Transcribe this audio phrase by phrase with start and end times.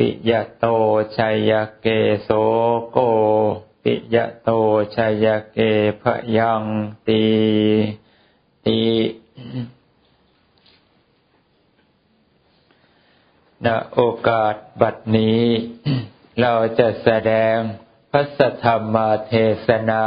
[0.00, 0.66] ปิยโต
[1.16, 1.86] ชัยเก
[2.22, 2.30] โส
[2.90, 2.98] โก
[3.82, 4.50] ปิยโต
[4.96, 5.58] ชัยเก
[6.02, 6.04] พ
[6.36, 6.62] ยัง
[7.06, 7.24] ตี
[8.66, 8.80] ตี
[13.64, 15.44] ณโอกาสบัดนี้
[16.40, 17.56] เราจะแสดง
[18.10, 18.96] พระสัธรรม
[19.28, 19.34] เท
[19.66, 20.04] ศนา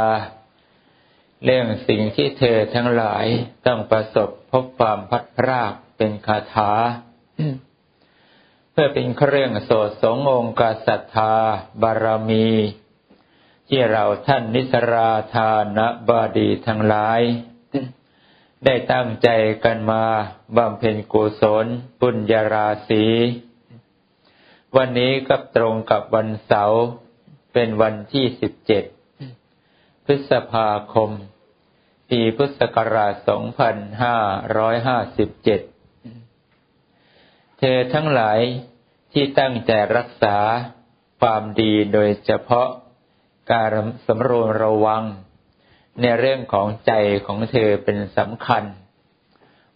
[1.44, 3.26] เรื่องสิ่งที่เธอทั้งหลาย
[3.66, 6.72] ต้องประสบพบความพัดพรากเป็นคาถา
[8.74, 11.34] เพื่อเป็นเครื่องโสดสงองค์กศรัทธา
[11.82, 12.48] บารมี
[13.68, 17.20] ที่เราท่านนิสราธานบาดีทั้งหลาย
[18.64, 19.28] ได้ตั้งใจ
[19.64, 20.04] กันมา
[20.56, 21.66] บำเพ็ญกุศล
[22.00, 23.04] ปุญญาราศี
[24.76, 26.82] วันนี้ก็ตรงกับวันเสาร์
[27.52, 28.84] เป็นวันที่สิบเจ็ด
[30.04, 31.10] พฤษภาคม
[32.10, 34.16] ปีพุทธศักราชสองพันห้า
[34.58, 35.60] ร้อยห้าสิบเจ็ด
[37.64, 38.40] เธอทั้งหลาย
[39.12, 40.36] ที่ตั้งใจรักษา
[41.20, 42.68] ความดีโดยเฉพาะ
[43.52, 43.74] การ
[44.06, 45.04] สำรวมระวัง
[46.00, 46.92] ในเรื่องของใจ
[47.26, 48.64] ของเธอเป็นสำคัญ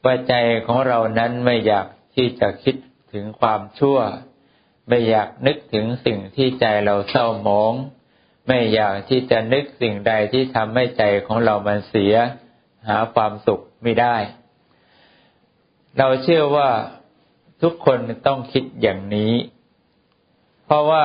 [0.05, 0.35] ว่าใจ
[0.67, 2.77] ของเรานั้นไม่อยากที่จะคิด
[3.13, 3.99] ถึงความชั่ว
[4.89, 7.73] ไม่อยากนึกถึงสิ่งที่ใจเราเศร้าหมอง
[8.49, 12.15] ไม่อยากที่จะนึกสิ่งใดที่ทำให้ใจของเรามันเสีย
[12.89, 14.17] หาความสุขไม่ได้
[15.99, 16.71] เราเชื่อว่า
[17.63, 19.33] ทุกคนต้องคิดอย่างนี้
[20.65, 21.05] เพราะว่า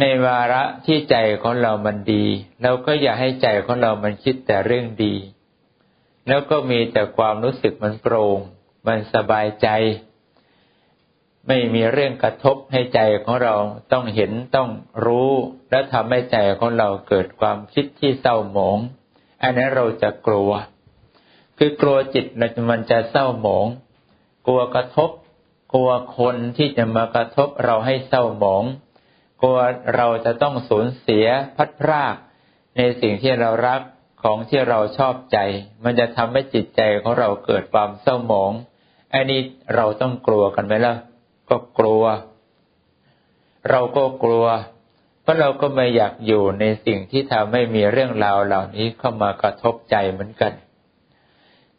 [0.00, 2.24] ในวาระที่ใจของเรามันดี
[2.62, 5.14] เราก็อย่าให้ใจของเรามันคิดแต่เรื่องดี
[6.28, 8.38] แล้วก็มีแต่ความรู้สึกมันโปร่ง
[8.86, 9.68] มันสบายใจ
[11.48, 13.54] ไม่มีเรื่องกระทบให้ใจของเรา
[13.92, 14.68] ต้องเห็นต้อง
[15.04, 15.32] รู้
[15.70, 18.78] และทำให้ใจของเราเกิดความคิดที่เศร้าหมอง
[19.42, 20.50] อันนั้นเราจะกลัว
[21.58, 22.26] คือกลัวจิต
[22.70, 23.66] มันจะเศร้าหมอง
[24.46, 25.10] กลัวกระทบ
[25.72, 28.64] กลัวคนที่จะมากระทบเราให้เศร้าหมอง
[29.40, 29.58] กลัว
[29.96, 32.14] เราจะต้องสูญเสียพัดพราก
[32.76, 33.80] ในสิ่งที่เรารัก
[34.22, 35.38] ของที่เราชอบใจ
[35.84, 38.52] มันจะทำให้จิตใจของเราเกิดความเศร้าหมอง
[39.14, 39.40] อันนี้
[39.74, 40.94] เราต้องกลัวกันไหมล่ะ
[41.48, 42.04] ก็กลัว
[43.70, 44.46] เราก็กลัว
[45.22, 50.52] เพราะเราก็ไม่อยากอยู่ในสิ่งที่ทำให้มีเรื่องราวเหล่านี้เข้ามากระทบใจเหมือนกัน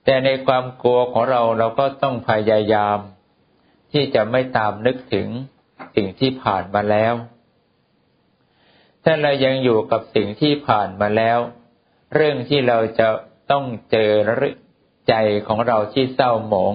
[0.03, 2.99] แต่ในความกลัวของเราเราก็ต้องพยายาม
[3.91, 5.27] ที่จะไม่ตามนึกถึง
[5.95, 7.13] สิ่งที่ผ่านมาแล้ว
[9.03, 11.39] ถ้าเรายังอยู่กับสิ่งที่ผ่านมาแล้ว
[12.15, 13.07] เรื่องที่เราจะ
[13.51, 14.11] ต้องเจอ
[15.09, 15.13] ใจ
[15.47, 16.73] ของเราที่เศร้าหมอง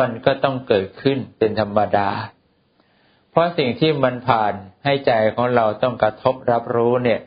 [0.00, 2.10] มันก็ต้องเกิดขึ้นเป็นธรรมดา
[3.30, 7.20] เพราะสิ่งที่มันผ่านให้ใจของเราต้องกระทบรับรู้เนี่ย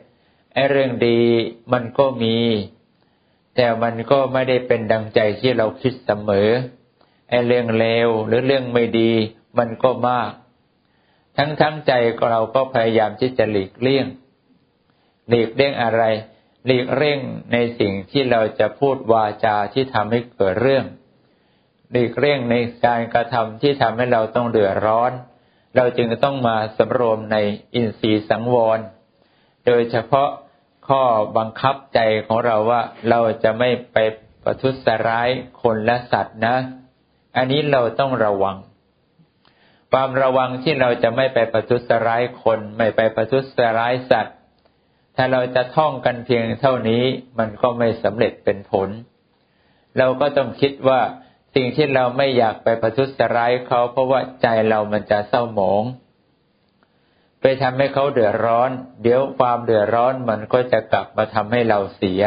[0.54, 1.20] ไอ้เรื่องดี
[1.72, 2.36] มันก็มี
[3.56, 6.48] แต่มันก็ไม่ได้เป็นดังใจที่เราคิดเสมอ
[7.30, 9.12] ไอ้เรื่องเลวหรือเรื่องไม่ดี
[9.58, 10.30] มันก็มาก
[11.36, 11.92] ทั้งทั้งใจ
[12.30, 14.06] เราก็พยายามที่จะหลีกเลี่ยง
[15.28, 16.02] หลีกเลี่ยงอะไร
[16.66, 17.20] หลีกเลี่ยง
[17.52, 20.84] ในสิ่งที่เราจะพูดวาจาที่ทำให้เกิดเรื่อง
[21.90, 22.54] หลีกเลี่ยงใน
[22.84, 25.12] การกระทำที่ทำให้เราต้องเดือดร้อน
[25.76, 27.36] เราจึงต้องมาสำรวมใน
[27.74, 28.80] อินทรีย์สังวร
[29.66, 30.28] โดยเฉพาะ
[30.88, 31.02] ข้อ
[31.36, 33.96] บังคับใจของเราว่าเราจะไม่ไป
[34.44, 34.74] ประทุษ
[35.08, 35.28] ร้าย
[35.62, 36.56] คนและสัตว์นะ
[37.36, 38.56] อันนี้เราต้องระวัง
[39.92, 43.44] ความระวังที่เราจะไม่ไปประทุษร้ายคน ไม่ไปประทุษ
[43.78, 44.36] ร้ายสัตว์
[45.16, 47.02] ถ้าเราจะท่องกันเพียงเท่านี้
[47.38, 48.88] มันก็ไม่สำเร็จเป็นผล
[49.98, 51.00] เราก็ต้องคิดว่า
[51.54, 55.84] สิ่งที่เราไม่อยากไปประทุษร้ายเขา เพราะว่าใจเรามันจะเศร้าหมอง
[57.40, 58.70] ไปทำให้เขาเดือดร้อน
[59.02, 62.22] เดี๋ยวความเดือดร้อนมันก็จะกลับมาทำให้เราเสีย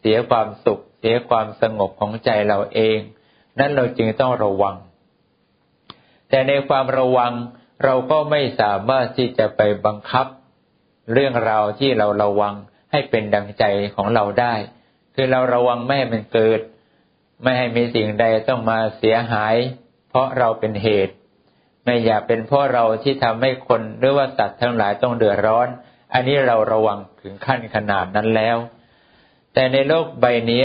[0.00, 2.98] เสียความสุข เสียความสงบของใจเราเอง
[3.58, 4.76] นั้นเราจึงต้องระวัง
[6.28, 7.32] แต่ในความระวัง
[7.84, 10.26] เราก็ไม่สามารถที่จะไปบังคับ
[11.12, 12.54] เรื่องราวที่เราระวัง
[12.92, 13.64] ให้เป็นดังใจ
[13.94, 14.54] ของเราได้
[15.14, 16.60] คือเราระวังไม่ให้มันเกิด
[17.42, 19.56] ไม่ให้มีสิ่งใดต้องมาเสียหาย
[20.08, 21.14] เพราะเราเป็นเหตุ
[21.84, 25.68] ไม่อยากเป็นเพราะเราที่ทำให้คนหรือว่าสัตว์ทั้งหลายต้องเดือดร้อน
[26.14, 28.56] อันนี้เราระวังถึงขั้นขนาดนั้นแล้ว
[29.54, 30.62] แต่ในโลกใบนี้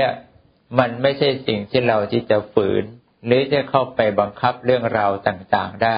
[0.80, 2.84] มันไม่ใช่สิ่งที่เราที่จะฝืน
[3.26, 5.98] หรือจะเข้าไปบังคับเรื่องราวต่างๆได้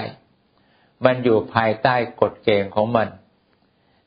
[1.05, 3.07] มันอยู่ภายใต้กฎเกณฑ์ของมัน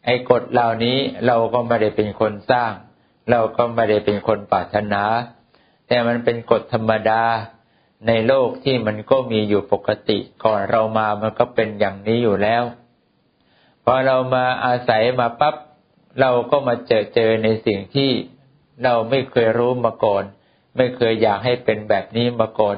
[0.05, 2.73] ไอ้กฎเหล่านี้เราก็ไม่ได้เป็นคนสร้าง
[3.31, 5.03] เราก็ไม่ได้เป็นคนปรารถนา
[5.88, 7.23] แต่มันเป็นกฎธรรมดา
[8.06, 12.64] ในโลกที่มันก็มีอยู่ปกติก่อนเรามามันก็เป็นอย่างนี้อยู่แล้ว
[13.85, 15.55] พอเรามาอาศัยมาปั๊บ
[16.20, 18.11] เราก็มาเจอเจอในสิ่งที่
[18.85, 20.25] เราไม่เคยรู้มาก่อน
[20.76, 22.76] ไม่เคยอยากให้เป็นแบบนี้มาก่อน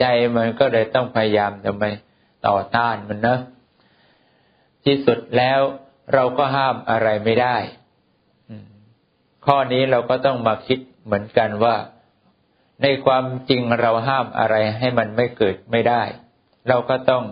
[0.00, 0.04] ใจ
[0.36, 1.84] มันก็เลยต้องพยายามทำไม
[2.46, 3.38] ต่อต้านมันนะ
[4.84, 5.60] ที่สุดแล้ว
[6.14, 7.56] เราก็ห้ามอะไรไม่ได้
[9.46, 11.76] ข้อนี้เราก็ต้องมาคิดเหมือนกันว่า
[12.82, 16.02] ในความจริงเราห้ามอะไรให้มันไม่เกิดไม่ได้
[16.68, 17.24] เราก็ต้อง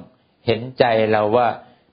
[0.46, 1.48] เห็นใจเราว่า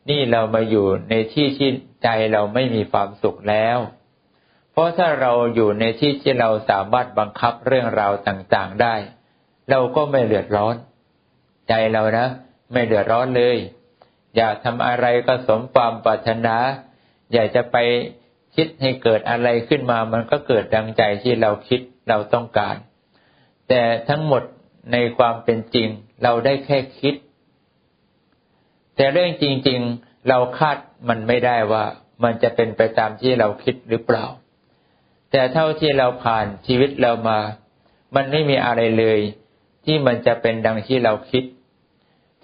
[0.09, 1.69] นี่เรามาอยู่ในที่ที่
[2.03, 3.77] ใจเราไม่มีความสุขแล้ว
[4.79, 8.95] ราะถ้าเราอยู่ในที่ที่เราสามารถบังคับเรื่องราวต่างๆได้
[9.69, 10.75] เราก็ไม่เดือดร้อน
[11.69, 12.27] ใจเรานะ
[12.73, 13.57] ไม่เดือดร้อนเลย
[14.37, 16.55] อยากทำอะไรก็สมความปรารถนา
[17.33, 17.77] อยากจะไป
[18.55, 22.75] คิดให้เกิดอะไรขึ้นมา มันก็เกิดดังใจที่เราคิดเราต้องการ
[23.69, 24.43] แต่ทั้งหมด
[24.91, 25.87] ในความเป็นจริง
[26.23, 27.15] เราได้แค่คิด
[28.95, 30.77] แต่เรื่องจริง ๆ เราคาด
[31.09, 31.83] มันไม่ได้ว่า
[32.23, 34.25] มันจะเป็นไปตามที่เราคิดหรือเปล่า
[35.31, 37.39] แต่เท่าที่เราผ่านชีวิตเรามา
[38.15, 39.19] มันไม่มีอะไรเลย
[39.85, 41.43] ที่มันจะเป็นดังที่เราคิด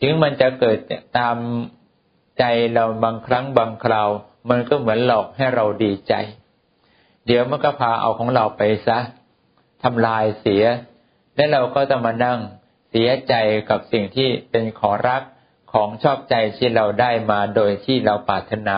[0.02, 0.78] ถึงมันจะเกิด
[1.18, 1.38] ตาม
[2.40, 2.44] ใจ
[2.74, 4.10] เราบางครั้งบางคราว
[4.50, 6.14] มันก็เหมือนหลอกให้เราดีใจ
[7.26, 9.00] เดี๋ยวมันก็พาเอาของเราไปซะ
[9.84, 10.64] ทำลายเสีย
[11.36, 12.40] และเราก็จะมานั่ง
[12.90, 13.34] เสียใจ
[13.70, 15.22] กับสิ่งที่เป็นของรัก
[15.74, 18.78] ของชอบใจที่เราได้มาโดยที่เราปรารถนา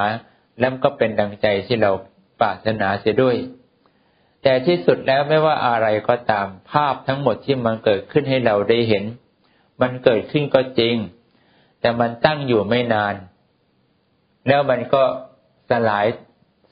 [0.59, 1.92] แล้วก็เป็นดังใจที่เรา
[2.42, 3.36] ปรารถนาเสียด้วย
[4.48, 9.04] แต่ที่สุดแล้วไม่ว่าอะไรก็ตามภาพทั้งหมดที่มันเกิดขึ้นให้เราได้เห็น
[9.82, 10.96] มันเกิดขึ้นก็จริง
[11.80, 13.16] แต่มันตั้งอยู่ไม่นาน
[14.48, 15.04] แล้วมันก็
[15.70, 16.06] สลาย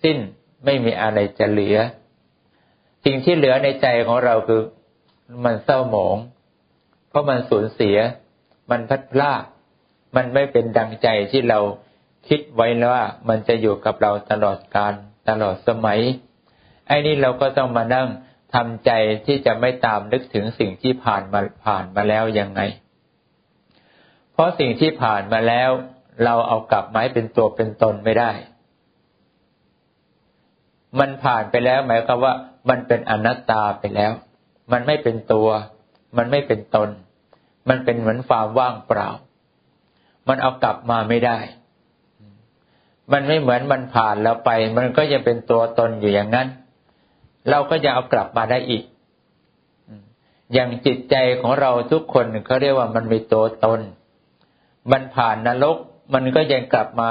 [0.03, 0.17] สิ้น
[0.65, 1.77] ไม่มีอะไรจะเหลือ
[3.05, 4.61] สิ่งที่เหลือในใจของเราคือ
[5.45, 6.17] มันเศร้าหมอง
[7.09, 7.97] เพราะมันสูญเสีย
[8.71, 9.43] มันพัดพลาด
[10.15, 11.59] มันไม่เป็นดังใจที่เรา
[12.27, 14.93] คิดไว้แล้วว่ามันจะอยู่กับเราตลอดการ
[15.29, 16.01] ตลอดสมัย
[16.87, 18.07] ไอ้นี่เราก็ต้องมานั่ง
[18.55, 18.91] ทำใจ
[19.25, 22.61] ที่จะไม่ตามนึกถึงสิ่งที่ผ่านมาผ่านมาแล้วยังไง
[24.33, 25.69] เพราะสิ่งที่ผ่านมาแล้ว
[26.23, 28.31] เราเอากลับไม้เป็นตัวเป็นตนไม่ได้
[30.99, 32.33] มันผ่านไปแล้วหมายความว่า
[32.69, 34.11] มันเป็นอนัตตาไปแล้ว
[34.71, 35.49] มันไม่เป็นตัว
[36.17, 36.89] มันไม่เป็นตน
[37.69, 39.09] มันเป็นเหมือนความว่างเปล่า
[40.27, 41.37] มันเอากลับมาไม่ได้
[43.13, 46.47] มันไม่เหมือนมันผ่านแล้วไป มันก็ยังเป็นตัวตนอยู่อย่างนั้น
[47.49, 48.83] เราก็จะเอากลับมาได้อีก
[50.53, 53.79] อย่างจิตใจของเราทุกคนเขาเรียกว่ามันมีตัวตน
[54.91, 55.77] มันผ่านนรก
[56.13, 57.09] มันก็ยังกลับมา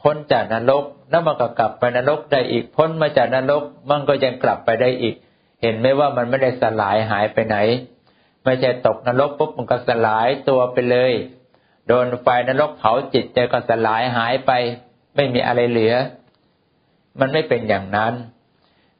[0.00, 5.14] พ้นจากนรก แล้วมันก็กลับไปนรกได้อีก พ้นมาจากนรก มันก็ยังกลับไปได้อีก
[5.62, 7.56] เห็นไหมว่ามันไม่ได้สลายหายไปไหน
[8.44, 11.12] ไม่ใช่ตกนรกปุ๊บมันก็สลายตัวไปเลย
[11.86, 14.50] โดนไฟนรกเผาจิตใจก็สลายหายไป
[15.16, 15.94] ไม่มีอะไรเหลือ
[17.20, 18.12] มันไม่เป็นอย่างนั้น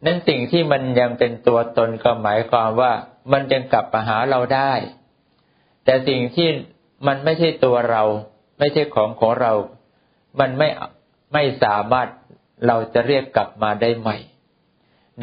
[0.05, 2.93] นั่นสิ่งที่มันยังเป็นตัวตนก็หมายความว่า
[3.33, 4.73] มันยังกลับมาหาเราได้
[5.85, 6.49] แต่สิ่งที่
[7.07, 8.03] มันไม่ใช่ตัวเรา
[8.59, 9.53] ไม่ใช่ของของเรา
[10.41, 10.69] มันไม่
[11.33, 12.09] ไม่สามารถ
[12.67, 14.17] เราจะเรียกกลับมาได้ใหม่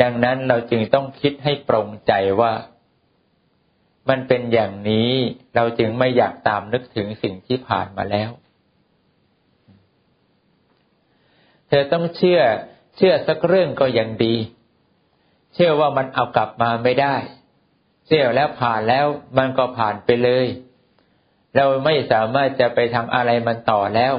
[0.01, 2.53] ดังนั้นเราจึงต้องคิดให้ปรงใจว่า
[4.09, 5.11] มันเป็นอย่างนี้
[5.55, 8.31] เราจึงไม่อยากตามนึกถึงสิ่งที่ผ่านมาแล้ว
[11.67, 12.41] เธอต้องเชื่อ
[12.97, 14.35] เชื่อสักเรื่องก็ยังดี
[15.53, 17.15] เชื่อว่ามันเอากลับมาไม่ได้
[18.07, 19.05] เชื่อแล้วผ่านแล้ว
[19.37, 20.47] มันก็ผ่านไปเลย
[21.55, 24.13] เราไม่สามารถจะไปทำอะไรมันต่อแล้ว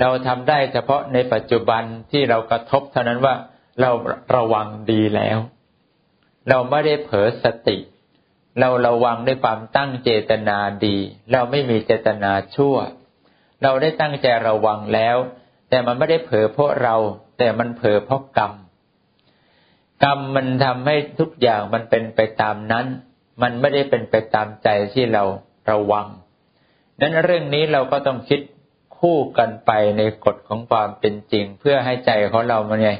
[0.00, 3.34] เราทำได้เฉพาะในปัจจุบันที่เรากระทบเท่านั้นว่า
[3.80, 3.90] เรา
[4.34, 5.38] ระวังดีแล้ว
[6.48, 7.78] เราไม่ได้เผลอสติ
[8.60, 10.96] เราระวังด้วยความตั้งเจตนาดี
[11.32, 12.76] เราไม่มีเจตนาชั่ว
[13.62, 15.16] เราได้ตั้งใจระวังแล้ว
[15.68, 16.96] แต่มันไม่ได้เผลอเพราะเรา
[17.38, 18.52] แต่มันเผลอเพราะกรรม
[20.02, 22.86] กรรมมันทำให้ทุกอย่างมันเป็นไปตามนั้น
[23.42, 25.22] มันไม่ได้เป็นไปตามใจที่เรา
[25.70, 26.06] ระวัง
[27.00, 28.40] นั้นเรื่องนี้เราก็ต้องคิด
[28.98, 32.90] คู่กันไปในกฎของความเป็นจริง เพื่อให้ใจของเรามันไง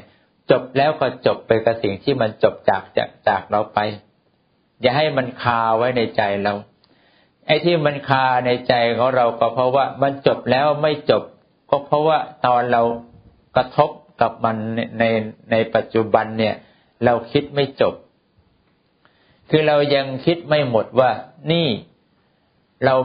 [0.51, 3.79] จบแล้วก็จบไปกับสิ่งที่มันจบจากจากจากเราไป
[4.81, 6.53] อย่าให้มันคาไว้ในใจเรา
[7.47, 11.23] ไอ้ที่มันคาในใจของเราก็เพราะว่ามันจบแล้วไม่จบ
[11.69, 12.81] ก็เพราะว่าตอนเรา
[13.55, 13.89] กระทบ
[14.21, 14.57] กับมัน
[14.99, 15.03] ใน
[15.51, 16.55] ในปัจจุบันเนี่ย
[17.05, 17.93] เราคิดไม่จบ
[19.49, 21.11] คือเรายังคิดไม่หมดว่า
[21.51, 21.67] นี่
[22.85, 22.95] เรา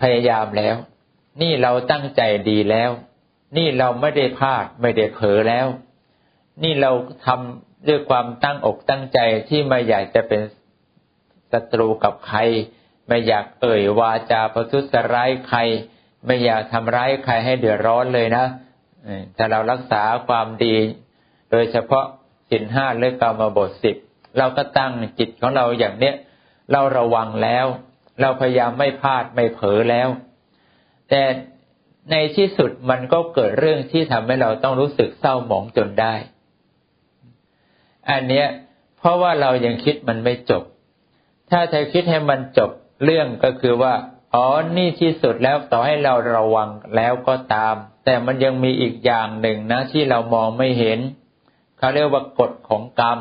[0.00, 0.76] พยายามแล้ว
[1.42, 2.90] นี่เราตั้งใจดีแล้ว
[3.56, 5.66] นี่เราไม่ได้พลาดไม่ได้เผลอแล้ว
[6.62, 6.90] นี่เรา
[7.26, 10.40] ทำด้วยความตั้งอกตั้งใจที่ไม่อยากจะเป็น
[11.52, 12.38] ศัตรูกับใคร
[13.08, 15.58] ไม่อยากเอ่ยวาจาประทุษร้ายใคร
[16.26, 18.44] ไม่อยากทำร้ายใครให้เดือดร้อนเลยนะ
[19.36, 20.76] ถ้าเรารักษาความดี
[21.50, 22.06] โดยเฉพาะ
[22.50, 23.96] สินห้าเลือกกรรมบทสิบ
[24.38, 26.14] เราก็ตั้งจิตของเราอย่างเนี้ย
[26.72, 27.66] เราระวังแล้ว
[28.20, 30.08] เราพยายามไม่พลาดไม่เผลอแล้ว
[31.10, 31.22] แต่
[32.10, 36.14] ในที่สุดมันก็เกิดเรื่องที่ทำให้เราต้องรู้สึกเศร้าหมองจนได้
[38.10, 38.46] อันเนี้ย
[38.98, 40.62] เพราะว่าเรายังคิดมันไม่จบ
[41.50, 42.70] ถ้าเธอคิดให้มันจบ
[43.04, 43.94] เรื่องก็คือว่า
[44.34, 44.46] อ๋อ
[44.76, 47.74] นี่ที่สุดแล้วต่อให้เราระวังแล้วก็ตาม
[48.04, 50.98] แต่มันยังมีอีกอย่างหนึ่งนะที่เรามองไม่เห็น
[51.84, 53.18] เขาเรียกว่ากฎของกรรม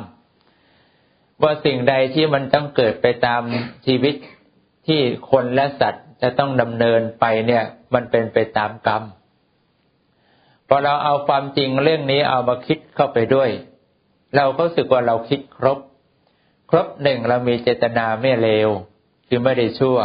[1.41, 3.41] ว่าสิ่งใดที่มันต้องเกิดไปตาม
[3.86, 4.15] ชีวิต
[4.88, 5.01] ที่
[5.32, 9.03] คนและสัตว์จะต้องดำเนินไปเนี่ย มันเป็นไปตามกรรม
[10.67, 13.50] พอเราเอาความจริงเรื่องนี้เอามาคิดเข้าไปด้วย
[14.36, 15.79] เราก็รู้สึกว่าเราคิดครบ
[16.70, 18.70] ครบหนึ่งเรามีเจตนาไม่เลว
[19.27, 20.00] คือไม่ได้ชั่ว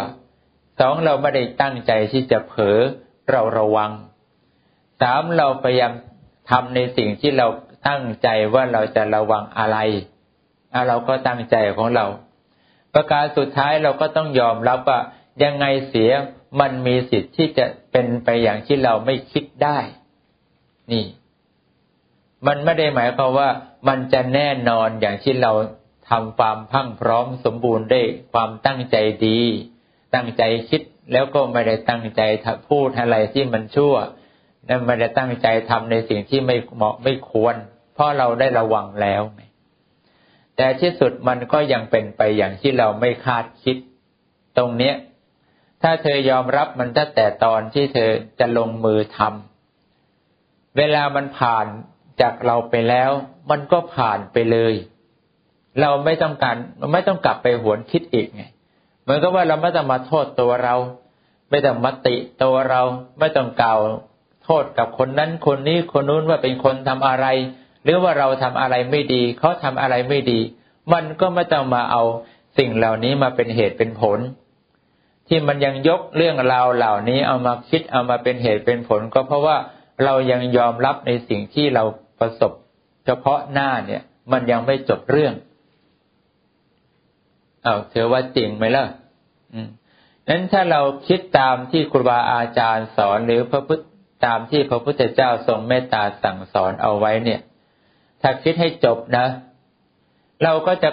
[0.80, 2.78] สองเราไม่ได้ตั้งใจที่จะเผลอ
[3.30, 3.92] เราระวัง
[5.00, 5.92] สามเราพยายาม
[6.50, 7.48] ทำในสิ่งที่เรา
[7.88, 9.78] ตั้งใจว่าเราจะระวังอะไร
[10.88, 12.06] เราก็ตั้งใจของเรา
[12.94, 15.00] ประการสุดท้ายเราก็ต้องยอมรับว่า
[15.42, 16.10] ยังไงเสีย
[16.60, 19.78] มันมีสิทธิ์ที่จะเป็นไปอย่างที่เราไม่คิดได้
[20.92, 21.04] นี่
[22.46, 23.50] มันไม่ได้หมายความว่า
[23.88, 25.52] มันจะแน่นอนอย่างที่เรา
[26.10, 28.02] ทำความพังพร้อมสมบูรณ์ได้
[28.32, 29.40] ความตั้งใจดี
[30.14, 32.22] ตั้งใจคิดแล้วก็ไม่ได้ตั้งใจ
[32.68, 33.94] พูดอะไรที่มันชั่ว
[34.68, 37.56] นั่นไม่ได้ตั้งใจทำในสิ่งที่ไม่เหมาะไม่ควร
[37.98, 39.22] เพราะเราได้ระวังแล้ว
[40.56, 43.76] แต่ที่สุดมันก็ยังเป็นไปอย่างที่เราไม่คาดคิด
[44.56, 44.94] ตรงเนี้ย
[45.82, 51.66] ถ้าเธอยอมรับมันตั้งแต่ตอนที่เธอจะลงมือทำเวลามันผ่าน
[52.20, 53.10] จากเราไปแล้ว
[53.50, 54.74] มันก็ผ่านไปเลย
[55.80, 56.56] เราไม่ต้องการ
[56.92, 58.42] ไม่ต้องกลับไปหวนคิดอีกไง
[59.02, 60.74] เหมือนกับว่าเราไม่ต้องมาโทษตัวเรา
[61.50, 62.82] ไม่ต้องมาติตัวเรา
[63.18, 63.78] ไม่ต้องกล่าว
[64.44, 67.26] โทษกับคนนั้นคนนี้คนนู้นว่าเป็นคนทำอะไร
[67.88, 70.40] รือว่าเราทำอะไรไม่ดีเขาทำอะไรไม่ดี
[70.92, 72.02] มันก็ไม่ต้องมาเอา
[72.58, 74.18] สิ่งเหล่านี้มาเป็นเหตุเป็นผล
[75.28, 79.56] ที่มันยังยกเรื่องราวเหล่านี้เอามาคิดเอามาเป็นเหตุเป็นผล ก็เพราะว่า
[80.04, 81.84] เรายังยอมรับในสิ่งที่เรา
[82.18, 82.52] ประสบ
[83.06, 84.02] เฉพาะหน้าเนี่ย
[84.32, 85.34] มันยังไม่จบเรื่อง
[87.64, 88.84] เอาเธอว่าจริงไหมล่ะ
[89.52, 89.68] อืม
[90.28, 93.80] นั้นถ้าเราคิดตามที่ครูบาอาจารย์สอนหรือพระพุทธ
[94.26, 97.40] ตามที่พระพุทธเจ้าทรงเมตตาสั่งสอนเอาไว้เนี่ย
[98.22, 99.26] ถ้าคิดให้จบนะ
[100.44, 100.90] เราก็จะ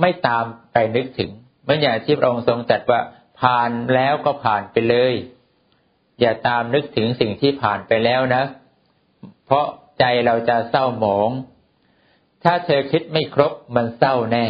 [0.00, 1.30] ไม่ตามไปนึกถึง
[1.64, 3.00] เมื่ออย่างที่พระองค์ทรงตรัสว่า
[3.40, 5.14] ผ่านแล้วก็ผ่านไปเลย
[6.20, 8.42] อย่าตามนึกถึงสิ่งที่ผ่านไปแล้วนะ
[9.46, 9.66] เพราะ
[9.98, 11.30] ใจเราจะเศร้าหมอง
[12.44, 14.46] ถ้าเธอคิดไม่ครบมันเศร้าแน่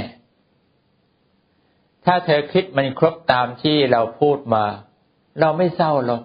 [2.05, 4.65] ถ้าเธอคิดมันครบตามที่เราพูดมา
[5.41, 6.23] เราไม่เศร้าหรอก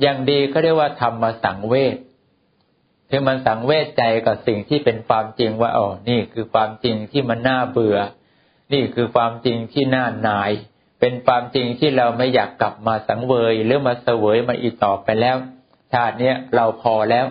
[0.00, 1.96] อย่างดีก็เรียกว่าทำมาสังเวช
[3.10, 7.98] คือมันสังเวชใจกับสิ่งที่เป็นความจริงว่าอ๋อนี่คือความจริงที่มันน่าเบื่อ
[8.72, 10.50] นี่คือความจริงที่น่าหนาย
[11.00, 15.36] เป็นความจริงที่เราไม่อยากกลับมาสังเวยหรือมาเสวยมาอีกต่อไปแล้ว
[15.92, 17.26] ชาติเนี้ยเราพอแล้ว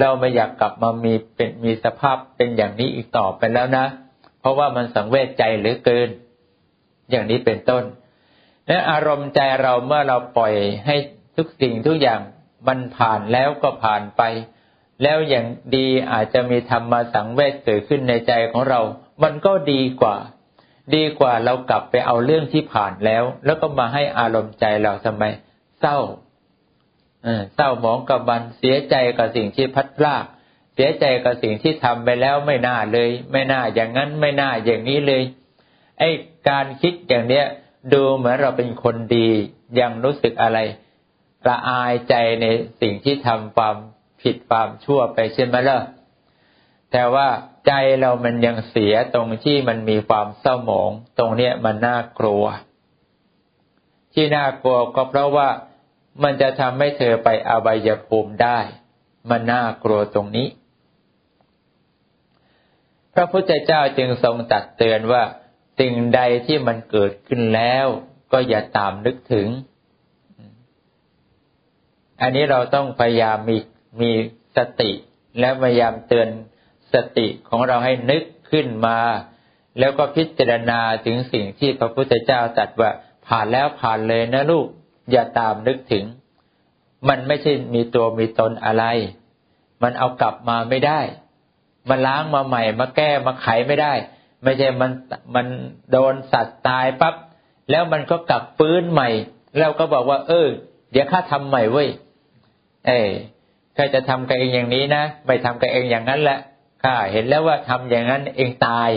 [0.00, 3.86] เราไม่อยากกลับมามีเป็นมีสภาพเป็นอย่างนี้อีกต่อไปแล้วนะ
[4.40, 6.08] เพราะว่ามันสังเวชใจเหลือเกิน
[7.10, 7.84] อย่างนี้เป็นต้น
[8.68, 10.54] และอารมณ์ใจเราเมื่อเราปล่อย
[10.86, 10.96] ให้
[11.36, 12.20] ทุกสิ่งทุกอย่าง
[12.68, 14.22] มันผ่านแล้วก็ผ่านไป
[15.02, 18.80] แล้วอย่างดีอาจจะมีธรรมมาสังเวชเกิดขึ้นในใจของเรา
[19.22, 20.16] มันก็ดีกว่า
[20.94, 25.24] ดีกว่าเรากลับไปเอาเรื่องที่ผ่านแล้ว แล้วก็มาให้อารมณ์ใจเราทำไม
[25.80, 25.98] เศร้า
[27.54, 30.24] เศร้าหมองกับบันเสียใจกับสิ่งที่พัดพลาด
[30.74, 35.22] เสียใจกับสิ่งที่ทำไปแล้วไม่น่าเลย ไม่น่าอย่างนั้นไม่น่าอย่างนี้เลย
[35.98, 36.08] ไอ้
[36.48, 37.46] การคิดอย่างเนี้ย
[37.92, 39.28] ดูเหมือนเราเป็นคนดี
[39.80, 40.58] ยังรู้สึกอะไร
[41.48, 42.46] ละอายใจใน
[42.80, 43.76] สิ่งที่ทำความ
[44.22, 45.78] ผิดความชั่วไปใช่ไหมล่ะ
[46.92, 47.28] แต่ว่า
[47.66, 52.44] ใจเรามันยังเสียตรงที่มันมีความเศร้าหมอง ตรงเนี้ยมันน่ากลัว
[54.14, 55.48] ที่น่ากลัวก็เพราะว่า
[56.22, 58.58] มันจะทำให้เธอไปอบายภูมิได้
[59.30, 60.48] มันน่ากลัวตรงนี้
[63.14, 65.22] พระพุทธเจ้าจึงทรงตัดเตือนว่า
[65.80, 67.86] สิ่งใดที่มันเกิดขึ้นแล้ว
[68.32, 69.48] ก็อย่าตามนึกถึง
[72.20, 73.56] อันนี้เราต้องพยายามมี
[74.00, 74.12] มี
[74.56, 74.90] สติ
[75.40, 76.28] และพยายามเตือน
[76.94, 78.98] สติของเราให้นึกขึ้นมา
[79.78, 82.90] แล้วก็พิจารณาถึงสิ่งที่พระพุทธเจ้าตรัสว่า
[83.26, 84.66] ผ่านแล้วผ่านเลยนะลูก
[85.10, 86.04] อย่าตามนึกถึง
[87.08, 88.84] มันไม่ใช่มีตัวมีตนอะไร
[89.82, 91.00] มันเอากลับมาไม่ได้
[91.88, 93.92] มันล้างมาใหม่ มาแก้มาไขไม่ได้
[94.42, 94.90] ไม่ใช่มัน
[95.34, 95.46] มัน
[95.90, 97.14] โดนสัตว์ตายปั๊บ
[97.70, 99.08] แล้วมันก็กลับฟื้นใหม่
[99.58, 100.48] แล้วก็บอกว่า เออ
[100.90, 101.88] เดี๋ยวข้าทำใหม่เว้ย
[102.86, 102.90] เอ
[103.76, 106.38] ข้าจะทำกับเองอย่างนี้นะไม่ทำกับเองอย่างนั้นแหละ
[106.82, 108.90] ข้าเห็นแล้วว่าทำอย่างนั้นเองตาย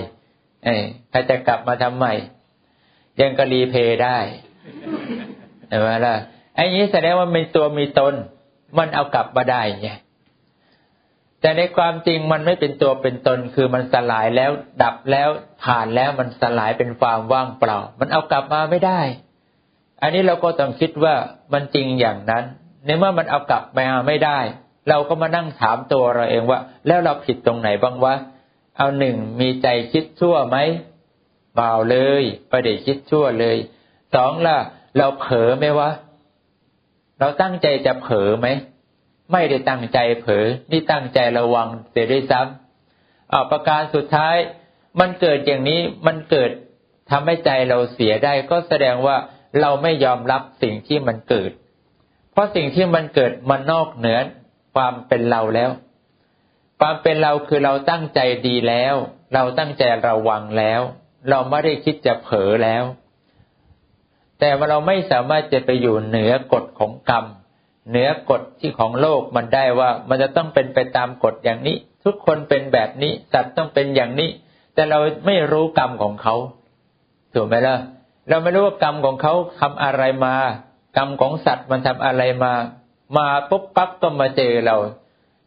[0.64, 0.76] เอ้
[1.12, 2.14] ข้าจะกลับมาทำใหม่
[3.20, 4.18] ยังก็รีเพย์ได้
[5.68, 6.16] เห็นไหมล่ะ
[6.56, 8.14] ไอ้นี้แสดงว่ามีตัวมีตน
[8.78, 9.90] มันเอากลับมาได้ไง
[11.42, 14.52] แต่ในความจริงมันไม่เป็นตัวเป็นตน คือมันสลายแล้ว
[14.84, 15.30] ดับแล้ว
[15.64, 19.02] ผ่านแล้วมันสลายเป็นความว่างเปล่า มันเอากลับมาไม่ได้
[20.02, 21.16] อันนี้เราก็ต้องคิดว่า
[21.54, 22.44] มันจริงอย่างนั้น
[22.86, 24.40] ในเมื่อมันเอากลับมาไม่ได้
[24.90, 28.16] เราก็มานั่งถามตัวเราเองว่า แล้วเราผิดตรงไหนบ้างวะ
[28.78, 30.58] เอาหนึ่งมีใจคิดชั่วไหม
[31.56, 33.58] เปล่าเลยประเดี๋ยวคิดชั่วเลย
[34.16, 34.58] สองล่ะ
[34.98, 35.90] เราเผลอไหมวะ
[37.20, 38.48] เราตั้งใจจะเผลอไหม
[39.32, 44.36] ไม่ได้ตั้งใจเผลอนี่ตั้งใจระวังเสียด้วยซ้ำอ่าประการสุดท้าย
[45.00, 46.52] มันเกิดอย่างนี้มันเกิด
[47.10, 49.18] ทำให้ใจเราเสียได้ก็แสดงว่า
[49.62, 51.52] เราไม่ยอมรับสิ่งที่มันเกิด
[52.32, 54.20] เพราะสิ่งที่มันเกิดมันนอกเหนือ
[54.76, 55.72] ความเป็นเราแล้ว
[56.80, 58.96] ความเป็นเราคือเราตั้งใจดีแล้ว
[59.34, 60.82] เราตั้งใจระวังแล้ว
[61.30, 62.84] เราไม่ได้คิดจะเผลอแล้ว
[64.40, 67.26] แต่ว่าเราไม่สามารถจะไปอยู่เหนือกฎของกรรม
[67.90, 74.30] เหนือกฎที่ของโลกมันได้ว่ามันจะต้องเป็นไปตามกฎอย่างนี้ ทุกคนเป็นแบบนี้สัตว์ต้องเป็นอย่างนี้
[74.74, 76.36] แต่เราไม่รู้กรรมของเขา
[77.34, 77.76] ถูกไหมล่ะ
[78.30, 80.36] เราไม่รู้ว่ากรรมของเขาทำอะไรมา
[80.98, 82.54] กรรมของสัตว์มันทำอะไรมา
[83.18, 84.76] มาปุ๊บปั๊บก็มาเจอเรา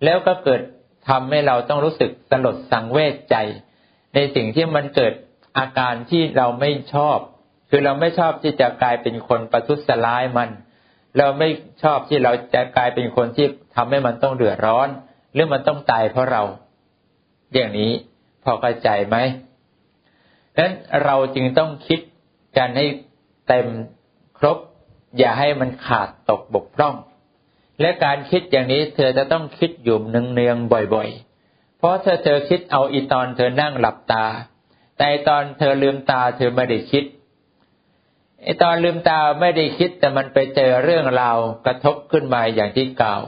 [0.05, 0.61] แล้วก็เกิด
[1.09, 3.37] ทำให้เราต้องรู้สึกสลดสังเวชใจ
[4.15, 5.13] ในสิ่งที่มันเกิด
[5.59, 7.19] อาการที่เราไม่ชอบ
[7.71, 10.51] คือเราไม่ชอบที่จะกลายเป็นคนประทุษร้ายมัน
[11.19, 11.49] เราไม่
[11.83, 13.47] ชอบที่เราจะกลายเป็นคนที่
[13.77, 14.89] ทำให้มันต้องเดือดร้อน
[15.33, 16.43] หรือมันต้องตายเพราะเรา
[17.55, 17.93] อย่างนี้
[18.45, 19.17] พอเข้าใจไหม
[20.55, 20.73] ดังนั้น
[21.05, 22.01] เราจึงต้องคิด
[22.57, 22.87] กันให้
[23.49, 23.67] เต็ม
[24.39, 24.59] ครบ
[25.19, 26.95] อย่าให้มันขาดตกบกพร่อง
[27.81, 34.25] และการคิดอย่างนี้เธอจะต้องคิดอยู่เนืองๆบ่อยๆ เพราะเธอเธอคิดเอาอีตอนเธอนั่งหลับตา
[34.99, 37.05] แต่ตอนเธอลืมตาเธอไม่ได้คิด
[38.43, 43.23] ไอตอนลืมตาไม่ได้คิดแต่มันไปเจอเรื่องราวกระทบขึ้นมาอย่างที่กล่าว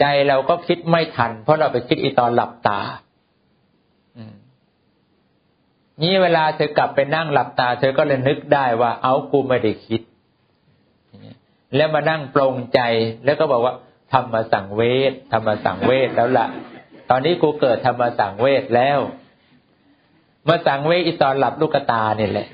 [0.00, 2.78] ใจเราก็คิดไม่ทัน เพราะเราไปคิดอีตอนหลับตา
[6.02, 10.02] นี่เวลาเธอกลับไปนั่งหลับตา เธอก็เลยนึกได้ว่า เอากูไม่ได้คิด
[11.76, 12.80] แล้วมานั่งปรงใจ
[13.24, 13.74] แล้วก็บอกว่า
[14.12, 16.46] ทำมสังเวททำมสังเวทแล้วละ่ะ
[17.10, 18.98] ตอนนี้กูเกิดทำมสังเวทแล้ว
[20.48, 22.48] มาสังเวทอีตอนหลับลูกตาเนี่ยแหละ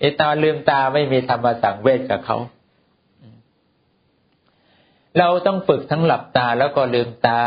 [0.00, 2.38] ไอตอนลืมตาไม่มีธรรมสังเวชกับเขา
[5.18, 7.40] เราต้องฝึกทั้งหลับตาแล้วก็ลืมตา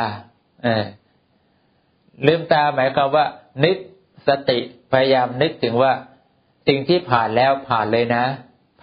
[0.64, 0.68] เอ
[2.28, 3.26] ลืมตาหมายความว่า
[3.64, 3.78] นึก
[4.28, 4.60] สติ
[4.92, 5.92] พยายามนึกถึงว่า
[6.68, 8.24] สิ่งที่ผ่านแล้วผ่านเลยนะ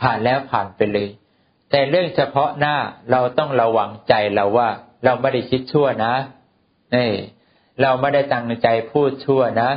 [0.00, 1.08] ผ่านแล้วผ่านไปเลย
[1.70, 2.76] แต่เรื่องเฉพาะหน้า
[3.10, 4.68] เราต้องระวังใจเราว่า
[5.04, 6.14] เราไม่ได้คิดชั่วนะ
[6.94, 7.10] นี่
[7.82, 9.70] เราไม่ได้ตั้งใจพูดชั่วนะ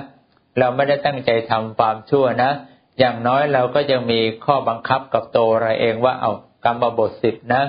[0.59, 2.51] เราไม่ได้ตั้งใจทำความชั่วนะ
[2.99, 6.31] อย่างน้อยเราก็ยังมีข้อบังคับกับตัวเราเองว่า เอา
[6.65, 7.63] กรรมบทสิบนะ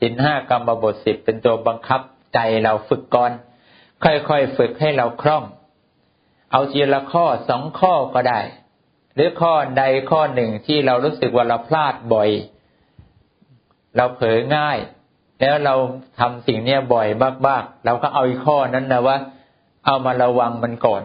[0.00, 2.00] สินห้ากรรมบทสิบเป็นตัวบังคับ
[2.34, 3.32] ใจเราฝึกก่อน
[4.04, 5.44] ค่อยๆฝึกให้เราคล่อง
[6.52, 8.40] เอาทีละข้อสองข้อก็ได้
[9.14, 12.30] หรือข้อใดข้อหนึ่งที่เรารู้สึกว่าเราพลาดบ่อย
[13.96, 14.78] เราเผลอง่าย
[15.40, 15.74] แล้วเรา
[16.18, 17.08] ทำสิ่งนี้บ่อย
[17.46, 19.16] มากๆเราก็เอาอีกข้อนั้นนะว่า
[19.86, 21.02] เอามาระวังมันก่อน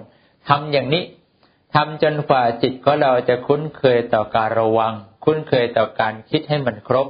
[0.50, 1.04] ทำอย่างนี้
[1.76, 7.08] ทำจนฝ่าจิตของเราจะคุ้นเคยต่อการระวัง คุ้นเคยต่อการคิดให้มันครบ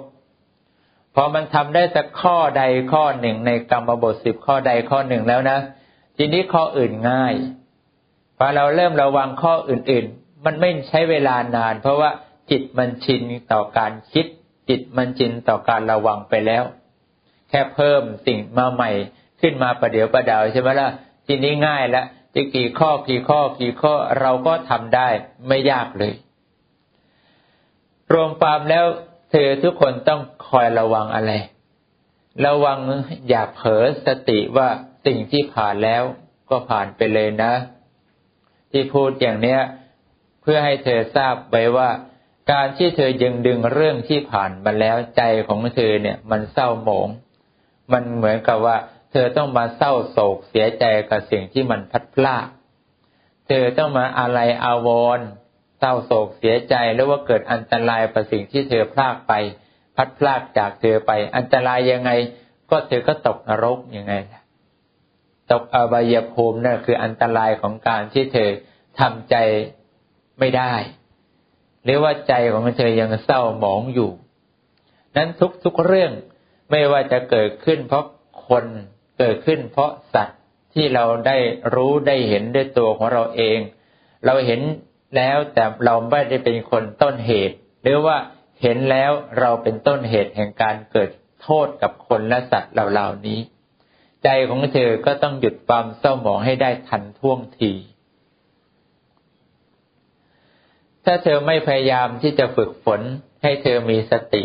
[1.16, 2.64] พอมันทำได้สักข้อใด
[2.94, 5.58] ข้อหนึ่งในกรรมบทสิบข้อใดข้อหนึ่งแล้วนะ
[6.18, 7.34] ทีนี้ข้ออื่นง่าย
[8.38, 12.12] พอเราเริ่มระวังข้ออื่นๆ มันไม่ใช้เวลานาน เพราะว่า
[12.50, 14.26] จิตมันชินต่อการคิด
[14.72, 16.64] จิตมันชินต่อการระวังไปแล้ว
[17.50, 18.92] แค่เพิ่มสิ่งมาใหม่
[19.42, 20.90] ขึ้นมาประเดี๋ยวประดาวใช่ไหมล่ะ
[21.28, 22.06] ทีนี้ง่ายแล้ว
[22.36, 25.08] จะกี่ข้อกี่ข้อกี่ข้อเราก็ทำได้
[25.48, 26.14] ไม่ยากเลย
[28.14, 28.86] รวมความแล้ว
[29.32, 31.32] เธอทุกคนต้องคอยระวังอะไร
[32.46, 32.80] ระวัง
[33.30, 34.70] อย่าเผลอสติว่า
[35.06, 36.04] สิ่งที่ผ่านแล้ว
[36.50, 37.54] ก็ผ่านไปเลยนะ
[38.72, 39.62] ที่พูดอย่างเนี้ย
[40.42, 41.90] เพื่อให้เธอทราบไว้ว่า
[42.52, 47.10] การที่เธอยังดึงเรื่องที่ผ่านมาแล้วใจของเธอเนี่ย มันเศร้าหมอง
[47.94, 48.78] มันเหมือนกับว่า
[49.12, 52.48] เธอต้องมาเศร้าโศกเสียใจกับสิ่งที่มันพัดพลาด
[53.48, 55.28] เธอต้องมาอะไรอาวรณ์
[55.80, 59.34] เศร้าโศกเสียใจหรือว่าเกิดอันตรายกับสิ่งที่เธอพลาดไป
[59.96, 62.12] พัดพลากจากเธอไป อันตรายยังไง
[62.70, 64.14] ก็เธอก็ตกนรกยังไง
[65.52, 68.50] ตกอบายภูมินั่นคืออันตรายของการที่เธอ
[69.00, 69.36] ทำใจ
[70.40, 70.74] ไม่ได้
[71.84, 74.12] หรือว่าใจของเธอยังเศร้าหมองอยู่
[75.16, 75.30] นั้น
[75.64, 76.12] ทุกๆเรื่อง
[76.72, 78.06] ไม่ว่าจะเกิดขึ้น เพราะ
[78.48, 78.66] คน
[79.20, 80.40] เกิดขึ้น เพราะสัตว์
[80.74, 81.38] ที่เราได้
[81.74, 83.60] รู้ได้เห็นด้วยตัวของเราเอง
[84.26, 84.62] เราเห็น
[85.16, 88.18] แล้วแต่เราไม่ได้เป็นคนต้นเหตุ หรือว่า
[88.62, 91.10] เห็นแล้วเราเป็นต้นเหตุแห่งการเกิด
[91.42, 93.40] โทษกับคนและสัตว์เหล่านี้
[94.24, 97.72] ใจของเธอก็ต้องหยุดความเศร้าหมองให้ได้ทันท่วงที
[101.06, 103.02] ถ้าเธอไม่พยายามที่จะฝึกฝน
[103.44, 104.44] ให้เธอมีสติ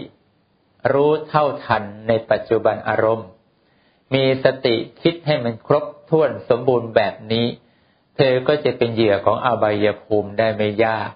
[0.92, 3.28] รู้เท่าทันในปัจจุบันอารมณ์
[4.14, 7.46] มีสติคิดให้มันครบถ้วนสมบูรณ์แบบนี้
[8.16, 11.10] เธอก็จะเป็นเหยื่อของอบายภูมิได้ไม่ยาก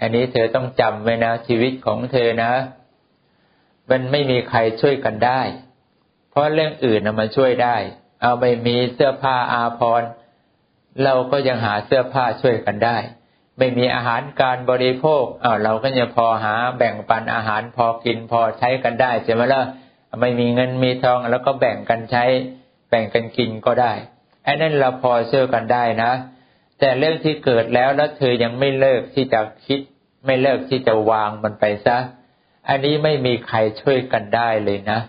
[0.00, 2.52] อันนี้เธอต้องจำไว้นะชีวิตของเธอนะ
[3.90, 5.40] มันไม่มีใครช่วยกันได้
[6.30, 7.76] เพราะเรื่องอื่นนะมันช่วยได้
[8.20, 10.08] เอาไม่มีเสื้อผ้าอาภรณ์
[11.04, 12.96] เราก็ยังหาเสื้อผ้าช่วยกันได้
[13.58, 19.62] ไม่มีอาหารการบริโภคเเราก็จะพอหาแบ่งปันอาหารพอกินพอใช้กันได้ใช่ไหมล่ะ
[20.20, 22.24] ไม่มีเงินมีทองแล้วก็แบ่งกันใช้
[22.90, 23.92] แบ่งกันกินก็ได้
[24.44, 26.12] ไอ้นั่นเราพอเชื่อกันได้นะ
[26.78, 29.80] แต่เรื่องที่เกิดแล้วแล้วเธอยังไม่เลิกที่จะคิด
[30.26, 31.96] ไม่เลิกที่จะวางมันไปซะ
[32.68, 35.00] อันนี้ไม่มีใครช่วยกันได้เลยนะ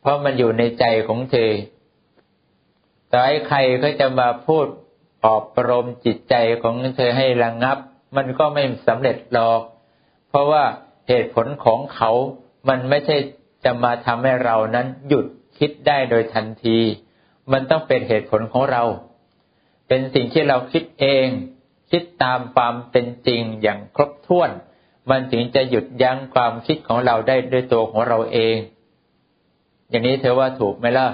[0.00, 1.52] เพราะมันอยู่ในใจของเธอ
[3.10, 4.66] ต่อให้ใครก็จะมาพูด
[5.22, 7.78] ปอบประโลมจิตใจของเธอให้ระงงับ
[8.16, 9.60] มันก็ไม่สำเร็จหรอก
[10.28, 10.64] เพราะว่า
[11.08, 12.10] เหตุผลของเขา
[12.68, 13.16] มันไม่ใช่
[13.64, 15.26] จะมาทำให้เรานั้นหยุด
[15.58, 16.78] คิดได้โดยทันที
[17.52, 18.82] มันต้องเป็นเหตุผลของเรา
[19.88, 21.26] เป็นสิ่งที่เราคิดเอง
[21.90, 24.50] คิดตามความเป็นจริงอย่างครบถ้วน
[25.10, 28.56] มันถึงจะหยุดยั้งความคิดของเราได้ด้วยตัวของเราเอง
[29.90, 31.08] อย่างนี้เธอว่าถูกไหมล่ะ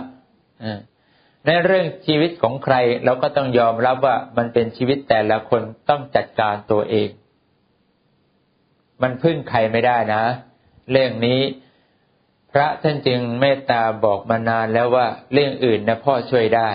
[1.46, 2.74] ในเรื่องชีวิตของใคร
[3.04, 7.08] เราก็ต้องยอมรับว่ามันเป็นชีวิตแต่ละคนต้องจัดการตัวเอง
[9.02, 10.24] มันพึ่งใครไม่ได้นะ
[10.90, 11.40] เรื่องนี้
[12.52, 16.70] พระท่านจึงเมตตาบอกมานานแล้วว่า เรื่องอื่นนะพ่อช่วยได้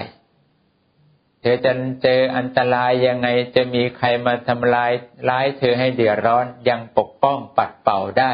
[1.42, 1.72] เธอจะ
[2.04, 4.92] เจออันตรายยังไงจะมีใครมาทำลาย
[5.30, 8.34] ร้ายเธอให้เดือดร้อนยังปกป้องปัดเป่าได้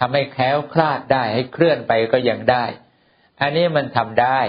[0.00, 2.64] ทำให้แคล้วคลาดได้ให้เคลื่อนไปก็ยังได้
[3.40, 4.40] อันนี้มันทำได้